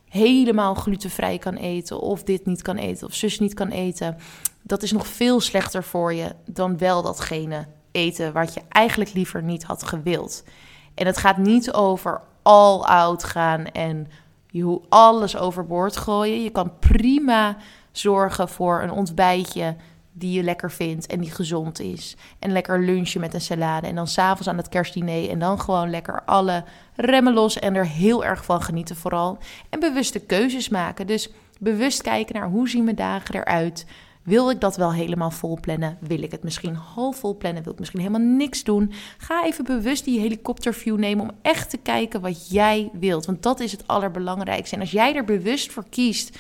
helemaal 0.10 0.74
glutenvrij 0.74 1.38
kan 1.38 1.56
eten 1.56 2.00
of 2.00 2.24
dit 2.24 2.46
niet 2.46 2.62
kan 2.62 2.78
eten 2.78 3.08
of 3.08 3.13
zus 3.13 3.39
niet 3.39 3.54
kan 3.54 3.70
eten, 3.70 4.17
dat 4.62 4.84
is 4.84 4.91
nog 4.91 5.08
veel 5.08 5.39
slechter 5.39 5.84
voor 5.84 6.13
je 6.13 6.36
dan 6.46 6.78
wel 6.78 7.02
datgene 7.02 7.67
eten 7.91 8.34
wat 8.34 8.54
je 8.54 8.62
eigenlijk 8.70 9.13
liever 9.13 9.44
niet 9.44 9.63
had 9.63 9.84
gewild. 9.84 10.44
En 10.96 11.06
het 11.06 11.17
gaat 11.17 11.38
niet 11.38 11.72
over 11.72 12.22
all 12.41 12.80
out 12.80 13.24
gaan 13.24 13.65
en 13.65 14.08
je 14.51 14.81
alles 14.89 15.37
overboord 15.37 15.97
gooien. 15.97 16.43
Je 16.43 16.49
kan 16.49 16.79
prima 16.79 17.57
zorgen 17.91 18.49
voor 18.49 18.81
een 18.81 18.91
ontbijtje 18.91 19.75
die 20.13 20.31
je 20.31 20.43
lekker 20.43 20.71
vindt 20.71 21.07
en 21.07 21.19
die 21.19 21.31
gezond 21.31 21.79
is. 21.79 22.15
En 22.39 22.51
lekker 22.51 22.79
lunchen 22.79 23.21
met 23.21 23.33
een 23.33 23.41
salade. 23.41 23.87
En 23.87 23.95
dan 23.95 24.07
s'avonds 24.07 24.47
aan 24.47 24.57
het 24.57 24.69
kerstdiner. 24.69 25.29
En 25.29 25.39
dan 25.39 25.59
gewoon 25.59 25.89
lekker 25.89 26.21
alle 26.25 26.63
remmen 26.95 27.33
los 27.33 27.59
en 27.59 27.75
er 27.75 27.87
heel 27.87 28.25
erg 28.25 28.45
van 28.45 28.61
genieten 28.61 28.95
vooral. 28.95 29.37
En 29.69 29.79
bewuste 29.79 30.19
keuzes 30.19 30.69
maken. 30.69 31.07
Dus 31.07 31.29
bewust 31.59 32.01
kijken 32.01 32.35
naar 32.35 32.49
hoe 32.49 32.69
zien 32.69 32.83
mijn 32.83 32.95
dagen 32.95 33.35
eruit. 33.35 33.85
Wil 34.23 34.49
ik 34.49 34.60
dat 34.60 34.75
wel 34.75 34.93
helemaal 34.93 35.31
vol 35.31 35.60
plannen? 35.60 35.97
Wil 35.99 36.21
ik 36.21 36.31
het 36.31 36.43
misschien 36.43 36.75
half 36.75 37.15
vol 37.19 37.38
plannen? 37.38 37.63
Wil 37.63 37.73
ik 37.73 37.79
misschien 37.79 37.99
helemaal 37.99 38.27
niks 38.27 38.63
doen? 38.63 38.91
Ga 39.17 39.45
even 39.45 39.65
bewust 39.65 40.05
die 40.05 40.19
helikopterview 40.19 40.97
nemen 40.97 41.23
om 41.23 41.36
echt 41.41 41.69
te 41.69 41.77
kijken 41.77 42.21
wat 42.21 42.49
jij 42.49 42.89
wilt. 42.93 43.25
Want 43.25 43.43
dat 43.43 43.60
is 43.60 43.71
het 43.71 43.88
allerbelangrijkste. 43.88 44.75
En 44.75 44.81
als 44.81 44.91
jij 44.91 45.15
er 45.15 45.23
bewust 45.23 45.71
voor 45.71 45.86
kiest 45.89 46.38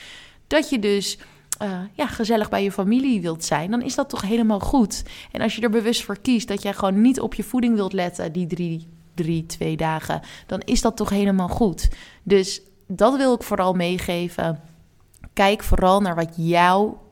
dat 0.47 0.69
je 0.69 0.79
dus 0.79 1.17
uh, 1.61 1.79
ja, 1.93 2.07
gezellig 2.07 2.49
bij 2.49 2.63
je 2.63 2.71
familie 2.71 3.21
wilt 3.21 3.43
zijn, 3.43 3.71
dan 3.71 3.81
is 3.81 3.95
dat 3.95 4.09
toch 4.09 4.21
helemaal 4.21 4.59
goed. 4.59 5.03
En 5.31 5.41
als 5.41 5.55
je 5.55 5.61
er 5.61 5.69
bewust 5.69 6.03
voor 6.03 6.19
kiest 6.19 6.47
dat 6.47 6.61
jij 6.61 6.73
gewoon 6.73 7.01
niet 7.01 7.19
op 7.19 7.33
je 7.33 7.43
voeding 7.43 7.75
wilt 7.75 7.93
letten 7.93 8.31
die 8.31 8.47
drie, 8.47 8.87
drie 9.13 9.45
twee 9.45 9.77
dagen, 9.77 10.21
dan 10.47 10.59
is 10.59 10.81
dat 10.81 10.97
toch 10.97 11.09
helemaal 11.09 11.47
goed. 11.47 11.89
Dus 12.23 12.61
dat 12.87 13.17
wil 13.17 13.33
ik 13.33 13.43
vooral 13.43 13.73
meegeven. 13.73 14.59
Kijk 15.33 15.63
vooral 15.63 16.01
naar 16.01 16.15
wat 16.15 16.33
jouw 16.35 17.09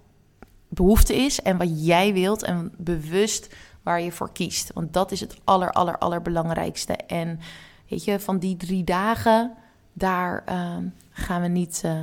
behoefte 0.80 1.16
is 1.16 1.42
en 1.42 1.58
wat 1.58 1.86
jij 1.86 2.14
wilt 2.14 2.44
en 2.44 2.72
bewust 2.78 3.56
waar 3.84 4.02
je 4.02 4.12
voor 4.12 4.32
kiest. 4.32 4.74
Want 4.74 4.94
dat 4.94 5.12
is 5.12 5.20
het 5.20 5.38
aller, 5.44 5.72
aller, 5.72 5.98
allerbelangrijkste. 5.98 6.94
En 6.94 7.40
weet 7.88 8.04
je, 8.04 8.20
van 8.20 8.40
die 8.40 8.58
drie 8.58 8.84
dagen, 8.84 9.54
daar 9.94 10.44
uh, 10.50 10.78
gaan 11.10 11.42
we 11.42 11.48
niet... 11.48 11.82
Uh, 11.86 12.00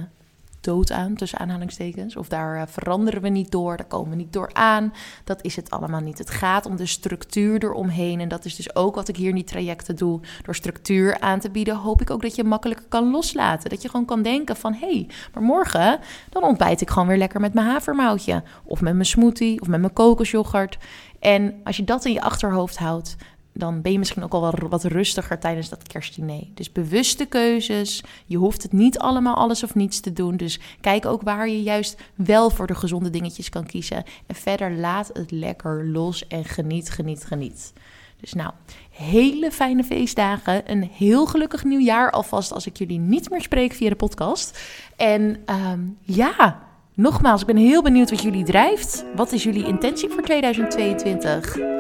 dood 0.67 0.91
aan, 0.91 1.15
tussen 1.15 1.39
aanhalingstekens. 1.39 2.17
Of 2.17 2.29
daar 2.29 2.57
eh, 2.57 2.63
veranderen 2.67 3.23
we 3.23 3.29
niet 3.29 3.51
door, 3.51 3.77
daar 3.77 3.87
komen 3.87 4.11
we 4.11 4.17
niet 4.17 4.33
door 4.33 4.51
aan. 4.53 4.93
Dat 5.25 5.45
is 5.45 5.57
het 5.57 5.71
allemaal 5.71 6.01
niet. 6.01 6.19
Het 6.19 6.31
gaat 6.31 6.67
om 6.67 6.77
de 6.77 6.87
structuur 6.87 7.65
eromheen. 7.65 8.21
En 8.21 8.29
dat 8.29 8.45
is 8.45 8.57
dus 8.57 8.75
ook 8.75 8.95
wat 8.95 9.09
ik 9.09 9.17
hier 9.17 9.29
in 9.29 9.35
die 9.35 9.45
trajecten 9.45 9.97
doe. 9.97 10.21
Door 10.43 10.55
structuur 10.55 11.21
aan 11.21 11.41
te 11.41 11.51
bieden, 11.51 11.77
hoop 11.77 12.01
ik 12.01 12.11
ook 12.11 12.23
dat 12.23 12.35
je 12.35 12.45
makkelijker 12.45 12.87
kan 12.89 13.11
loslaten. 13.11 13.71
Dat 13.71 13.83
je 13.83 13.89
gewoon 13.89 14.07
kan 14.07 14.23
denken 14.23 14.57
van, 14.57 14.73
hé, 14.73 14.91
hey, 14.91 15.09
maar 15.35 15.43
morgen 15.43 15.99
dan 16.31 16.43
ontbijt 16.43 16.81
ik 16.81 16.91
gewoon 16.91 17.09
weer 17.09 17.19
lekker 17.19 17.41
met 17.41 17.55
mijn 17.55 17.67
havermoutje. 17.67 18.43
Of 18.65 18.81
met 18.81 18.95
mijn 18.95 19.07
smoothie, 19.07 19.61
of 19.61 19.69
met 19.69 19.81
mijn 19.81 19.93
kokosjoghurt. 19.93 20.79
En 21.21 21.61
als 21.65 21.77
je 21.77 21.85
dat 21.85 22.05
in 22.05 22.13
je 22.13 22.21
achterhoofd 22.21 22.79
houdt, 22.79 23.17
dan 23.59 23.83
ben 23.83 23.93
je 23.93 23.99
misschien 23.99 24.23
ook 24.23 24.33
al 24.33 24.41
wel 24.41 24.69
wat 24.69 24.85
rustiger 24.85 25.39
tijdens 25.39 25.69
dat 25.69 25.83
kerstdiner. 25.83 26.43
Dus 26.55 26.73
bewuste 26.73 27.27
keuzes. 27.27 28.03
Je 28.27 28.37
hoeft 28.37 28.63
het 28.63 28.73
niet 28.73 28.99
allemaal 28.99 29.35
alles 29.35 29.63
of 29.63 29.75
niets 29.75 30.01
te 30.01 30.13
doen. 30.13 30.37
Dus 30.37 30.61
kijk 30.81 31.07
ook 31.07 31.23
waar 31.23 31.49
je 31.49 31.63
juist 31.63 32.03
wel 32.15 32.51
voor 32.51 32.67
de 32.67 32.75
gezonde 32.75 33.11
dingetjes 33.11 33.49
kan 33.49 33.67
kiezen. 33.67 34.05
En 34.27 34.35
verder 34.35 34.73
laat 34.73 35.11
het 35.13 35.31
lekker 35.31 35.87
los 35.87 36.27
en 36.27 36.45
geniet, 36.45 36.91
geniet, 36.91 37.25
geniet. 37.25 37.73
Dus 38.21 38.33
nou, 38.33 38.51
hele 38.91 39.51
fijne 39.51 39.85
feestdagen. 39.85 40.71
Een 40.71 40.91
heel 40.93 41.27
gelukkig 41.27 41.65
nieuwjaar 41.65 42.11
alvast 42.11 42.53
als 42.53 42.67
ik 42.67 42.77
jullie 42.77 42.99
niet 42.99 43.31
meer 43.31 43.43
spreek 43.43 43.73
via 43.73 43.89
de 43.89 43.97
podcast. 43.97 44.61
En 44.97 45.37
ehm, 45.45 45.81
ja, 46.01 46.63
nogmaals, 46.95 47.41
ik 47.41 47.47
ben 47.47 47.57
heel 47.57 47.83
benieuwd 47.83 48.11
wat 48.11 48.23
jullie 48.23 48.45
drijft. 48.45 49.05
Wat 49.15 49.33
is 49.33 49.43
jullie 49.43 49.67
intentie 49.67 50.09
voor 50.09 50.23
2022? 50.23 51.76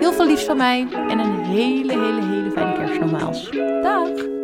Heel 0.00 0.12
veel 0.12 0.26
liefs 0.26 0.44
van 0.44 0.56
mij 0.56 0.86
en 1.08 1.18
een 1.18 1.44
hele, 1.44 1.92
hele, 1.92 2.22
hele 2.22 2.50
fijne 2.50 2.72
kerst 2.72 3.00
nogmaals. 3.00 3.50
Dag! 3.82 4.39